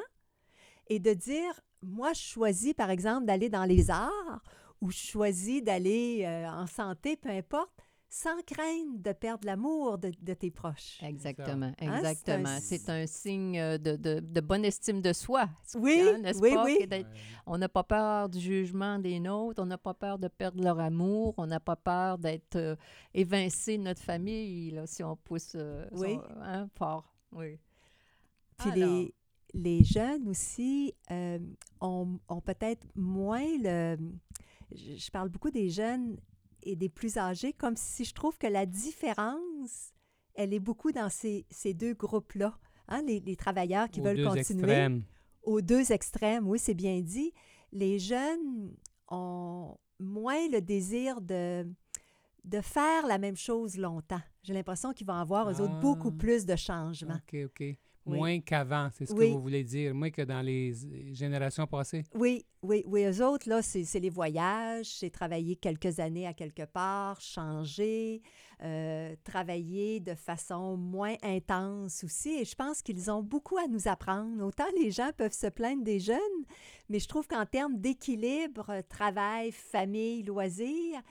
et 0.88 1.00
de 1.00 1.14
dire, 1.14 1.60
moi, 1.84 2.14
je 2.14 2.22
choisis, 2.22 2.74
par 2.74 2.90
exemple, 2.90 3.26
d'aller 3.26 3.50
dans 3.50 3.66
les 3.66 3.90
arts 3.90 4.42
ou 4.82 4.90
je 4.92 4.98
choisis 4.98 5.64
d'aller 5.64 6.24
euh, 6.26 6.48
en 6.50 6.68
santé, 6.68 7.16
peu 7.18 7.30
importe. 7.30 7.72
sans 8.14 8.42
craindre 8.46 8.98
de 9.00 9.14
perdre 9.14 9.46
l'amour 9.46 9.98
de, 9.98 10.12
de 10.22 10.34
tes 10.34 10.52
proches. 10.52 11.00
Exactement, 11.02 11.72
Hein, 11.80 11.96
exactement. 11.98 12.58
c'est 12.60 12.90
un- 12.90 13.08
signe 13.08 13.58
euh, 13.58 13.78
de, 13.78 13.96
de- 13.96 14.20
de 14.20 14.42
bonne 14.42 14.66
estime 14.66 15.00
de 15.02 15.14
soi. 15.14 15.48
Oui, 15.76 16.02
hein, 16.04 16.18
n'est-ce 16.18 16.40
oui, 16.42 16.54
pas? 16.54 16.66
oui. 16.66 16.78
On 17.46 17.58
n'a 17.58 17.70
pas 17.70 17.84
peur 17.86 18.28
du 18.28 18.42
jugement 18.42 19.00
des 19.00 19.18
nôtres, 19.22 19.62
on 19.62 19.66
n'a 19.66 19.78
pas 19.78 19.94
peur 19.94 20.20
de 20.20 20.28
perdre 20.28 20.62
leur 20.62 20.78
amour, 20.82 21.36
on 21.38 21.48
n'a 21.48 21.62
pas 21.62 21.78
peur 21.78 22.18
d'être 22.18 22.58
euh, 22.58 22.76
évincé 23.14 23.78
de 23.78 23.84
notre 23.84 24.02
famille, 24.02 24.72
là, 24.72 24.86
si 24.88 25.06
on 25.06 25.16
pousse 25.16 25.54
euh, 25.56 25.86
Oui. 25.94 26.16
son- 26.16 26.42
hein, 26.42 26.68
fort. 26.78 27.14
Oui. 27.32 27.60
Puis 28.58 28.72
Alors, 28.72 28.90
les, 28.90 29.14
les 29.54 29.84
jeunes 29.84 30.28
aussi 30.30 30.94
euh, 31.12 31.40
ont, 31.82 32.20
ont 32.28 32.42
peut-être 32.42 32.86
moins 32.96 33.46
le... 33.62 33.98
Je, 34.74 35.12
parle 35.12 35.30
beaucoup 35.30 35.52
des 35.52 35.70
jeunes 35.70 36.18
et 36.64 36.76
des 36.76 36.90
plus 36.90 37.18
âgés, 37.18 37.52
comme 37.54 37.76
si 37.76 38.06
je 38.06 38.14
trouve 38.14 38.38
que 38.38 38.48
la 38.48 38.66
différence, 38.66 39.94
elle 40.36 40.54
est 40.54 40.60
beaucoup 40.60 40.92
dans 40.92 41.10
ces, 41.10 41.46
ces 41.50 41.74
deux 41.74 41.94
groupes-là. 41.94 42.58
Hein, 42.88 43.02
les, 43.06 43.20
les 43.20 43.36
travailleurs 43.36 43.90
qui 43.90 44.00
Aux 44.00 44.04
veulent 44.04 44.18
deux 44.18 44.24
continuer. 44.28 44.40
extrêmes. 44.64 45.04
Aux 45.44 45.62
deux 45.62 45.92
extrêmes, 45.92 46.48
oui, 46.48 46.60
c'est 46.60 46.74
bien 46.74 47.02
dit. 47.02 47.34
Les 47.72 48.00
jeunes 48.00 48.74
ont 49.10 49.76
moins 50.00 50.48
le 50.50 50.62
désir 50.62 51.20
de, 51.22 51.68
de 52.46 52.62
faire 52.62 53.06
la 53.08 53.18
même 53.18 53.36
chose 53.38 53.78
longtemps. 53.78 54.22
J'ai 54.44 54.54
l'impression 54.54 54.94
qu'ils 54.94 55.08
vont 55.08 55.14
avoir, 55.14 55.50
eux 55.52 55.62
autres, 55.62 55.80
beaucoup 55.80 56.12
Ah. 56.14 56.18
plus 56.18 56.46
de 56.46 56.56
changements. 56.56 57.20
OK, 57.28 57.38
OK. 57.46 57.64
Oui. 58.06 58.18
Moins 58.18 58.40
qu'avant, 58.40 58.90
c'est 58.94 59.06
ce 59.06 59.14
Oui. 59.14 59.28
que 59.30 59.34
vous 59.34 59.42
voulez 59.42 59.64
dire. 59.64 59.94
Moins 59.94 60.10
que 60.10 60.24
dans 60.24 60.42
les 60.42 60.74
générations 61.14 61.68
passées? 61.68 62.04
Oui, 62.16 62.44
oui, 62.64 62.84
oui. 62.88 63.04
Eux 63.06 63.24
autres, 63.24 63.48
là, 63.48 63.62
c'est 63.62 63.84
c'est 63.86 64.00
les 64.00 64.10
voyages, 64.10 64.88
c'est 64.88 65.12
travailler 65.12 65.56
quelques 65.56 66.00
années 66.00 66.26
à 66.26 66.34
quelque 66.34 66.66
part, 66.66 67.22
changer, 67.22 68.24
euh, 68.64 69.16
travailler 69.24 70.00
de 70.00 70.16
façon 70.16 70.78
moins 70.78 71.16
intense 71.22 72.04
aussi. 72.04 72.40
Et 72.40 72.46
je 72.46 72.56
pense 72.56 72.82
qu'ils 72.82 73.12
ont 73.12 73.22
beaucoup 73.22 73.58
à 73.58 73.68
nous 73.68 73.88
apprendre. 73.88 74.44
Autant 74.44 74.66
les 74.82 74.90
gens 74.90 75.12
peuvent 75.16 75.32
se 75.32 75.48
plaindre 75.48 75.84
des 75.84 76.00
jeunes, 76.00 76.18
mais 76.90 76.98
je 77.00 77.08
trouve 77.08 77.28
qu'en 77.28 77.46
termes 77.46 77.78
d'équilibre, 77.80 78.82
travail, 78.90 79.52
famille, 79.52 80.24
loisirs, 80.24 81.02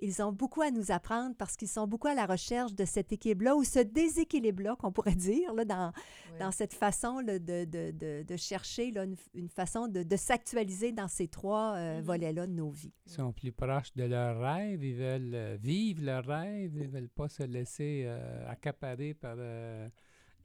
ils 0.00 0.22
ont 0.22 0.32
beaucoup 0.32 0.62
à 0.62 0.70
nous 0.70 0.90
apprendre 0.92 1.34
parce 1.36 1.56
qu'ils 1.56 1.68
sont 1.68 1.86
beaucoup 1.86 2.08
à 2.08 2.14
la 2.14 2.26
recherche 2.26 2.74
de 2.74 2.84
cet 2.84 3.12
équilibre-là 3.12 3.56
ou 3.56 3.64
ce 3.64 3.80
déséquilibre-là, 3.80 4.76
qu'on 4.76 4.92
pourrait 4.92 5.14
dire, 5.16 5.52
là, 5.54 5.64
dans, 5.64 5.92
oui. 6.32 6.38
dans 6.38 6.50
cette 6.50 6.74
façon 6.74 7.18
là, 7.20 7.38
de, 7.38 7.64
de, 7.64 7.90
de, 7.90 8.22
de 8.22 8.36
chercher 8.36 8.90
là, 8.90 9.04
une, 9.04 9.16
une 9.34 9.48
façon 9.48 9.88
de, 9.88 10.02
de 10.02 10.16
s'actualiser 10.16 10.92
dans 10.92 11.08
ces 11.08 11.28
trois 11.28 11.74
euh, 11.76 11.98
Mhm. 11.98 12.04
volets-là 12.04 12.46
de 12.46 12.52
nos 12.52 12.70
vies. 12.70 12.92
Ils 13.06 13.12
sont 13.12 13.32
plus 13.32 13.52
proches 13.52 13.92
de 13.96 14.04
leurs 14.04 14.38
rêves, 14.40 14.84
ils 14.84 14.94
veulent 14.94 15.34
euh, 15.34 15.56
vivre 15.60 16.02
leurs 16.04 16.24
rêves, 16.26 16.72
ils 16.76 16.82
ne 16.82 16.88
veulent 16.88 17.08
pas 17.08 17.28
se 17.28 17.42
laisser 17.42 18.04
euh, 18.06 18.48
accaparer 18.48 19.14
par 19.14 19.36
euh, 19.38 19.88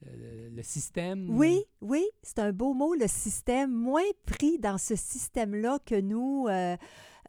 le, 0.05 0.49
le 0.49 0.63
système. 0.63 1.29
Oui, 1.29 1.63
oui, 1.81 2.03
c'est 2.21 2.39
un 2.39 2.51
beau 2.51 2.73
mot, 2.73 2.93
le 2.95 3.07
système, 3.07 3.71
moins 3.71 4.01
pris 4.25 4.57
dans 4.59 4.77
ce 4.77 4.95
système-là 4.95 5.79
que 5.85 5.99
nous, 5.99 6.47
euh, 6.49 6.75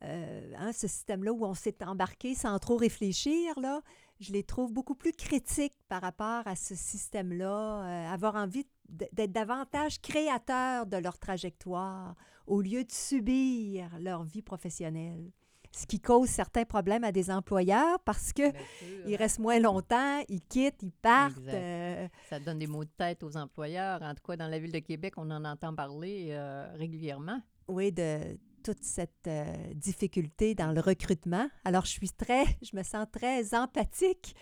euh, 0.04 0.52
hein, 0.58 0.72
ce 0.72 0.86
système-là 0.86 1.32
où 1.32 1.44
on 1.44 1.54
s'est 1.54 1.82
embarqué 1.84 2.34
sans 2.34 2.58
trop 2.58 2.76
réfléchir, 2.76 3.58
là, 3.58 3.80
je 4.20 4.32
les 4.32 4.42
trouve 4.42 4.72
beaucoup 4.72 4.94
plus 4.94 5.12
critiques 5.12 5.76
par 5.88 6.02
rapport 6.02 6.46
à 6.46 6.56
ce 6.56 6.74
système-là, 6.74 7.84
euh, 7.84 8.12
avoir 8.12 8.34
envie 8.36 8.66
d'être 8.88 9.32
davantage 9.32 10.00
créateurs 10.00 10.86
de 10.86 10.96
leur 10.96 11.18
trajectoire 11.18 12.14
au 12.46 12.60
lieu 12.60 12.84
de 12.84 12.92
subir 12.92 13.88
leur 13.98 14.22
vie 14.24 14.42
professionnelle. 14.42 15.30
Ce 15.72 15.86
qui 15.86 15.98
cause 15.98 16.28
certains 16.28 16.64
problèmes 16.64 17.02
à 17.02 17.10
des 17.10 17.32
employeurs 17.32 17.98
parce 18.04 18.32
que 18.32 18.52
Bien 18.52 18.60
sûr, 18.78 18.88
ils 19.06 19.14
hein. 19.14 19.18
restent 19.18 19.40
moins 19.40 19.58
longtemps, 19.58 20.22
ils 20.28 20.40
quittent, 20.40 20.82
ils 20.82 20.92
partent. 20.92 21.36
Euh, 21.48 22.06
Ça 22.28 22.38
donne 22.38 22.60
des 22.60 22.68
maux 22.68 22.84
de 22.84 22.90
tête 22.96 23.24
aux 23.24 23.36
employeurs. 23.36 24.00
En 24.02 24.14
tout 24.14 24.22
cas, 24.24 24.36
dans 24.36 24.46
la 24.46 24.60
ville 24.60 24.70
de 24.70 24.78
Québec, 24.78 25.14
on 25.16 25.28
en 25.32 25.44
entend 25.44 25.74
parler 25.74 26.28
euh, 26.30 26.72
régulièrement. 26.76 27.40
oui, 27.66 27.90
de 27.90 28.38
toute 28.64 28.82
cette 28.82 29.26
euh, 29.28 29.44
difficulté 29.74 30.54
dans 30.54 30.72
le 30.72 30.80
recrutement. 30.80 31.48
Alors, 31.64 31.84
je 31.84 31.90
suis 31.92 32.10
très, 32.10 32.44
je 32.62 32.76
me 32.76 32.82
sens 32.82 33.06
très 33.12 33.54
empathique 33.54 34.34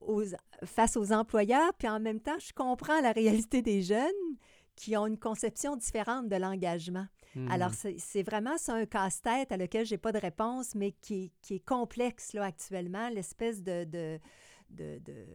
aux- 0.00 0.22
face 0.64 0.96
aux 0.96 1.12
employeurs, 1.12 1.72
puis 1.78 1.88
en 1.88 2.00
même 2.00 2.20
temps, 2.20 2.38
je 2.38 2.52
comprends 2.54 3.00
la 3.02 3.12
réalité 3.12 3.60
des 3.60 3.82
jeunes 3.82 4.08
qui 4.76 4.96
ont 4.96 5.06
une 5.06 5.18
conception 5.18 5.76
différente 5.76 6.28
de 6.28 6.36
l'engagement. 6.36 7.06
Mhm. 7.34 7.50
Alors, 7.50 7.72
c'est 7.74 8.22
vraiment 8.22 8.56
ça 8.56 8.74
un 8.74 8.86
casse-tête 8.86 9.52
à 9.52 9.56
lequel 9.56 9.84
j'ai 9.84 9.98
pas 9.98 10.10
de 10.12 10.18
réponse, 10.18 10.74
mais 10.74 10.92
qui, 11.02 11.24
est- 11.24 11.32
qui 11.42 11.54
est 11.56 11.64
complexe 11.64 12.32
là, 12.32 12.44
actuellement, 12.44 13.08
l'espèce 13.10 13.62
de, 13.62 13.84
de, 13.84 14.18
de, 14.70 14.98
de- 15.00 15.26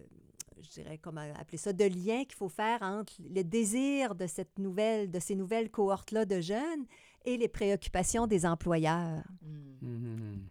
je 0.61 0.69
dirais, 0.69 0.97
comment 0.97 1.21
appeler 1.39 1.57
ça, 1.57 1.73
de 1.73 1.83
lien 1.85 2.23
qu'il 2.23 2.35
faut 2.35 2.49
faire 2.49 2.81
entre 2.81 3.13
le 3.19 3.43
désir 3.43 4.15
de 4.15 4.25
cette 4.25 4.57
nouvelle, 4.57 5.11
de 5.11 5.19
ces 5.19 5.35
nouvelles 5.35 5.69
cohortes-là 5.69 6.25
de 6.25 6.39
jeunes 6.41 6.85
et 7.25 7.37
les 7.37 7.47
préoccupations 7.47 8.27
des 8.27 8.45
employeurs. 8.45 9.23
Hmm. 9.41 9.75
Mhm. 9.81 10.47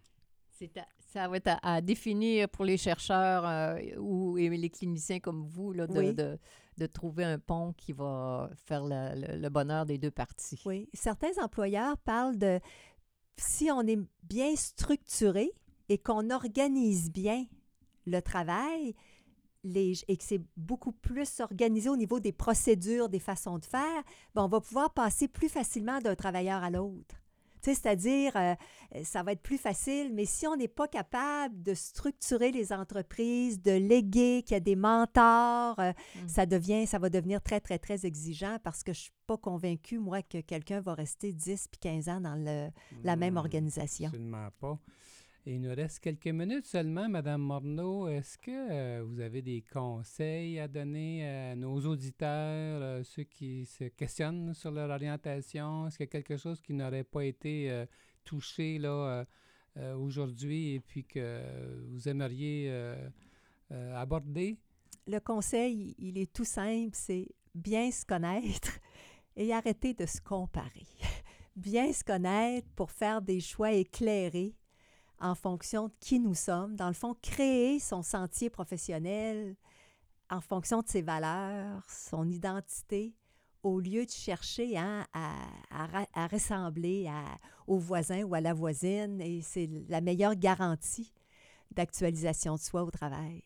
À- 0.77 0.87
ça 1.13 1.29
va 1.29 1.37
être 1.37 1.49
à, 1.49 1.75
à 1.75 1.81
définir 1.81 2.49
pour 2.49 2.65
les 2.65 2.77
chercheurs 2.77 3.45
euh, 3.47 3.79
ou 3.99 4.37
et 4.39 4.49
les 4.49 4.71
cliniciens 4.71 5.21
comme 5.21 5.45
vous 5.47 5.73
là, 5.73 5.87
de, 5.87 5.99
Oui. 5.99 6.15
de, 6.15 6.39
de 6.79 6.87
trouver 6.87 7.25
un 7.25 7.39
pont 7.39 7.73
qui 7.77 7.93
va 7.93 8.51
faire 8.65 8.83
le, 8.85 9.15
le- 9.21 9.39
le 9.41 9.49
bonheur 9.49 9.85
des 9.87 9.99
deux 9.99 10.11
parties. 10.11 10.61
Oui, 10.65 10.89
certains 10.95 11.37
employeurs 11.43 11.99
parlent 11.99 12.39
de 12.39 12.59
si 13.37 13.71
on 13.71 13.83
est 13.83 13.99
bien 14.23 14.55
structuré 14.57 15.51
et 15.89 15.99
qu'on 15.99 16.31
organise 16.31 17.11
bien 17.13 17.45
le 18.07 18.21
travail 18.21 18.95
les, 19.65 19.95
et 20.09 20.17
que 20.17 20.25
c'est 20.25 20.41
beaucoup 20.57 20.93
plus 20.93 21.41
organisé 21.41 21.89
au 21.89 21.97
niveau 21.97 22.21
des 22.21 22.33
procédures, 22.33 23.09
des 23.09 23.19
façons 23.19 23.59
de 23.59 23.65
faire, 23.65 24.03
ben, 24.35 24.45
on 24.45 24.49
va 24.49 24.61
pouvoir 24.61 24.93
passer 24.93 25.27
plus 25.27 25.49
facilement 25.49 25.99
d'un 26.01 26.15
travailleur 26.15 26.63
à 26.63 26.71
l'autre. 26.71 27.17
C'est-à-dire, 27.63 28.37
euh, 28.37 28.55
ça 29.05 29.23
va 29.23 29.33
être 29.33 29.41
plus 29.41 29.57
facile, 29.57 30.13
mais 30.13 30.27
si 30.27 30.47
on 30.47 30.55
n'est 30.55 30.69
pas 30.69 30.87
capable 30.87 31.63
de 31.63 31.73
structurer 31.73 32.53
les 32.53 32.75
entreprises, 32.75 33.59
de 33.63 33.71
léguer, 33.71 34.43
qu'il 34.45 34.53
y 34.53 34.59
a 34.59 34.61
des 34.61 34.77
mentors, 34.77 35.79
euh, 35.79 35.93
Mm. 36.17 36.29
ça 36.29 36.45
devient, 36.45 36.87
ça 36.87 36.99
va 36.99 37.09
devenir 37.09 37.41
très, 37.41 37.61
très, 37.61 37.79
très 37.79 38.05
exigeant 38.05 38.59
parce 38.63 38.83
que 38.85 38.93
je 38.93 39.01
suis 39.01 39.13
pas 39.27 39.39
convaincue, 39.39 39.99
moi, 39.99 40.21
que 40.21 40.43
quelqu'un 40.43 40.83
va 40.83 40.93
rester 40.93 41.33
10 41.33 41.69
puis 41.69 41.79
15 41.81 42.09
ans 42.11 42.21
dans 42.21 42.35
le, 42.35 42.69
la 43.03 43.17
même 43.17 43.39
organisation. 43.39 44.09
Absolument 44.09 44.49
pas. 44.61 44.79
Il 45.47 45.61
nous 45.61 45.75
reste 45.75 46.01
quelques 46.01 46.29
minutes 46.29 46.65
seulement, 46.65 47.07
Madame 47.07 47.43
Morneau. 47.43 48.09
Est-ce 48.09 48.39
que 48.39 48.51
euh, 48.51 49.05
vous 49.05 49.21
avez 49.21 49.43
des 49.43 49.61
conseils 49.61 50.59
à 50.59 50.69
donner 50.69 51.29
à 51.29 51.55
nos 51.55 51.79
auditeurs, 51.81 52.81
euh, 52.81 53.03
ceux 53.03 53.25
qui 53.25 53.67
se 53.67 53.85
questionnent 53.85 54.55
sur 54.55 54.71
leur 54.71 54.89
orientation? 54.89 55.87
Est-ce 55.87 55.99
qu'il 55.99 56.07
y 56.07 56.09
a 56.09 56.13
quelque 56.13 56.39
chose 56.39 56.63
qui 56.63 56.73
n'aurait 56.73 57.05
pas 57.05 57.27
été 57.27 57.71
euh, 57.71 57.85
touché 58.25 58.79
là 58.79 58.89
euh, 58.89 59.25
euh, 59.77 59.95
aujourd'hui 59.97 60.77
et 60.77 60.81
puis 60.81 61.05
que 61.05 61.43
vous 61.91 62.09
aimeriez 62.09 62.69
euh, 62.71 63.11
euh, 63.71 63.95
aborder? 63.97 64.57
Le 65.07 65.19
conseil, 65.19 65.95
il 65.99 66.17
est 66.17 66.33
tout 66.33 66.47
simple, 66.47 66.93
c'est 66.95 67.29
bien 67.55 67.91
se 67.91 68.07
connaître 68.07 68.79
et 69.37 69.53
arrêter 69.53 69.93
de 69.93 70.07
se 70.07 70.23
comparer. 70.23 70.87
bien 71.55 71.93
se 71.93 72.03
connaître 72.03 72.67
pour 72.75 72.91
faire 72.91 73.21
des 73.21 73.41
choix 73.41 73.73
éclairés 73.73 74.55
en 75.25 75.35
fonction 75.35 75.89
de 75.89 75.93
qui 76.01 76.21
nous 76.21 76.35
sommes. 76.35 76.77
Dans 76.77 76.89
le 76.89 76.95
fond, 76.95 77.17
créer 77.23 77.81
son 77.81 78.03
sentier 78.03 78.51
professionnel 78.51 79.57
en 80.29 80.41
fonction 80.41 80.83
de 80.83 80.89
ses 80.89 81.01
valeurs, 81.01 81.83
son 81.89 82.29
identité, 82.29 83.15
au 83.63 83.81
lieu 83.81 84.05
de 84.05 84.11
chercher 84.11 84.77
hein, 84.77 85.07
à, 85.15 85.33
à 86.13 86.27
ressembler 86.27 87.09
à, 87.09 87.25
au 87.67 87.79
voisin 87.79 88.23
ou 88.25 88.35
à 88.35 88.43
la 88.43 88.53
voisine. 88.53 89.19
Et 89.23 89.41
c'est 89.41 89.71
la 89.89 90.03
meilleure 90.03 90.35
garantie 90.35 91.11
d'actualisation 91.71 92.57
de 92.57 92.61
soi 92.61 92.85
au 92.85 92.91
travail, 92.91 93.43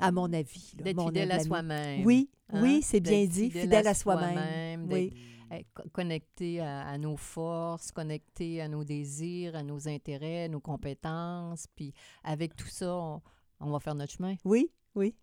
à 0.00 0.10
mon 0.10 0.32
avis. 0.32 0.72
D'être 0.76 1.04
fidèle 1.04 1.30
à 1.30 1.40
soi-même. 1.40 2.06
Oui, 2.06 2.30
hein? 2.50 2.62
oui, 2.62 2.80
c'est 2.82 3.00
bien 3.00 3.26
dit, 3.26 3.50
fidèle 3.50 3.86
à 3.86 3.94
soi-même. 3.94 4.88
Oui. 4.90 5.12
Euh, 5.52 5.60
co- 5.74 5.88
connecté 5.92 6.60
à, 6.60 6.86
à 6.86 6.98
nos 6.98 7.16
forces, 7.16 7.90
connecté 7.92 8.60
à 8.60 8.68
nos 8.68 8.84
désirs, 8.84 9.54
à 9.56 9.62
nos 9.62 9.88
intérêts, 9.88 10.44
à 10.44 10.48
nos 10.48 10.60
compétences. 10.60 11.66
Puis 11.74 11.92
avec 12.22 12.54
tout 12.56 12.66
ça, 12.68 12.94
on, 12.96 13.22
on 13.60 13.70
va 13.70 13.80
faire 13.80 13.94
notre 13.94 14.12
chemin. 14.12 14.34
Oui, 14.44 14.70
oui. 14.94 15.14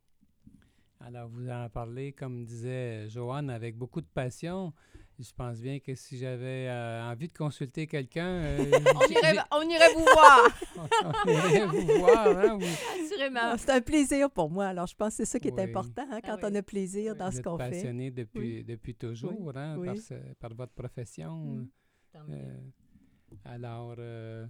Alors, 1.00 1.30
vous 1.30 1.50
en 1.50 1.70
parlez, 1.70 2.14
comme 2.14 2.46
disait 2.46 3.08
Joanne, 3.10 3.50
avec 3.50 3.78
beaucoup 3.78 4.02
de 4.02 4.08
passion. 4.08 4.74
Je 5.18 5.32
pense 5.34 5.62
bien 5.62 5.80
que 5.80 5.96
si 5.96 6.18
j'avais 6.18 6.68
euh, 6.68 7.10
envie 7.10 7.30
de 7.30 7.38
consulter 7.38 7.88
quelqu'un, 7.88 8.28
euh, 8.28 8.66
On 8.96 9.08
irait, 9.08 9.38
on 9.52 9.62
irait 9.70 9.94
vous 9.94 10.02
voir, 10.04 10.42
on 11.26 11.30
irait 11.30 11.66
vous 11.68 12.00
voir. 12.00 12.28
Hein, 12.28 12.58
vous, 12.60 13.04
assurément. 13.06 13.40
Ah, 13.42 13.58
C'est 13.58 13.70
un 13.72 13.80
plaisir 13.82 14.30
pour 14.30 14.50
moi. 14.50 14.68
Alors, 14.68 14.88
je 14.88 14.96
pense 14.96 15.10
que 15.12 15.16
c'est 15.18 15.26
ça 15.26 15.40
qui 15.40 15.48
est 15.48 15.54
Oui. 15.54 15.62
important 15.62 16.06
hein, 16.12 16.20
quand 16.22 16.34
Ah 16.42 16.48
oui. 16.48 16.50
on 16.52 16.56
a 16.56 16.62
plaisir 16.64 17.16
dans 17.16 17.30
vous 17.30 17.38
ce 17.38 17.42
qu'on 17.42 17.58
fait. 17.58 17.70
passionné 17.70 18.12
depuis, 18.12 18.64
depuis 18.66 18.94
toujours 18.94 19.52
hein, 19.56 19.78
oui. 19.78 19.88
Par, 19.88 19.98
ce- 19.98 20.34
par 20.40 20.54
votre 20.54 20.74
profession. 20.74 21.34
Mm. 21.38 21.68
Euh, 22.32 22.58
alors, 23.46 23.96
euh, 23.98 24.46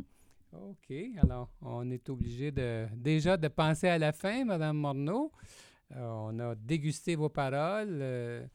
OK. 0.54 0.96
Alors, 1.22 1.50
on 1.62 1.90
est 1.92 2.10
obligé 2.10 2.52
de 2.52 2.88
déjà 2.96 3.38
de 3.38 3.48
penser 3.50 3.88
à 3.88 3.98
la 4.00 4.14
fin, 4.14 4.46
Madame 4.46 4.78
Morneau. 4.78 5.32
Euh, 5.96 6.02
on 6.08 6.40
a 6.40 6.56
dégusté 6.56 7.16
vos 7.16 7.30
paroles 7.30 8.00
euh, 8.02 8.46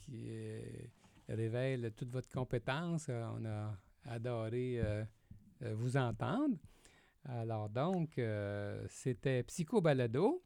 qui 0.00 0.30
euh, 1.32 1.36
révèlent 1.36 1.92
toute 1.96 2.10
votre 2.10 2.28
compétence. 2.28 3.08
on 3.08 3.44
a 3.44 3.76
adoré 4.04 4.80
vous 5.60 5.96
entendre. 5.96 6.56
Alors 7.24 7.68
donc, 7.68 8.20
c'était 8.88 9.42
Psycho 9.44 9.80
Balado 9.80 10.42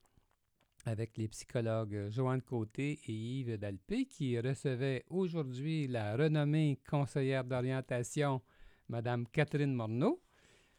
avec 0.87 1.17
les 1.17 1.29
psychologues 1.29 2.09
Joanne 2.11 2.43
Côté 2.43 3.01
et 3.07 3.13
Yves 3.13 3.59
Dalpé 3.59 4.07
qui 4.07 4.39
recevaient 4.39 5.05
aujourd'hui 5.09 5.89
la 5.89 6.17
renommée 6.17 6.79
conseillère 6.89 7.45
d'orientation, 7.45 8.41
Madame 8.89 9.27
Catherine 9.27 9.75
Morneau. 9.75 10.23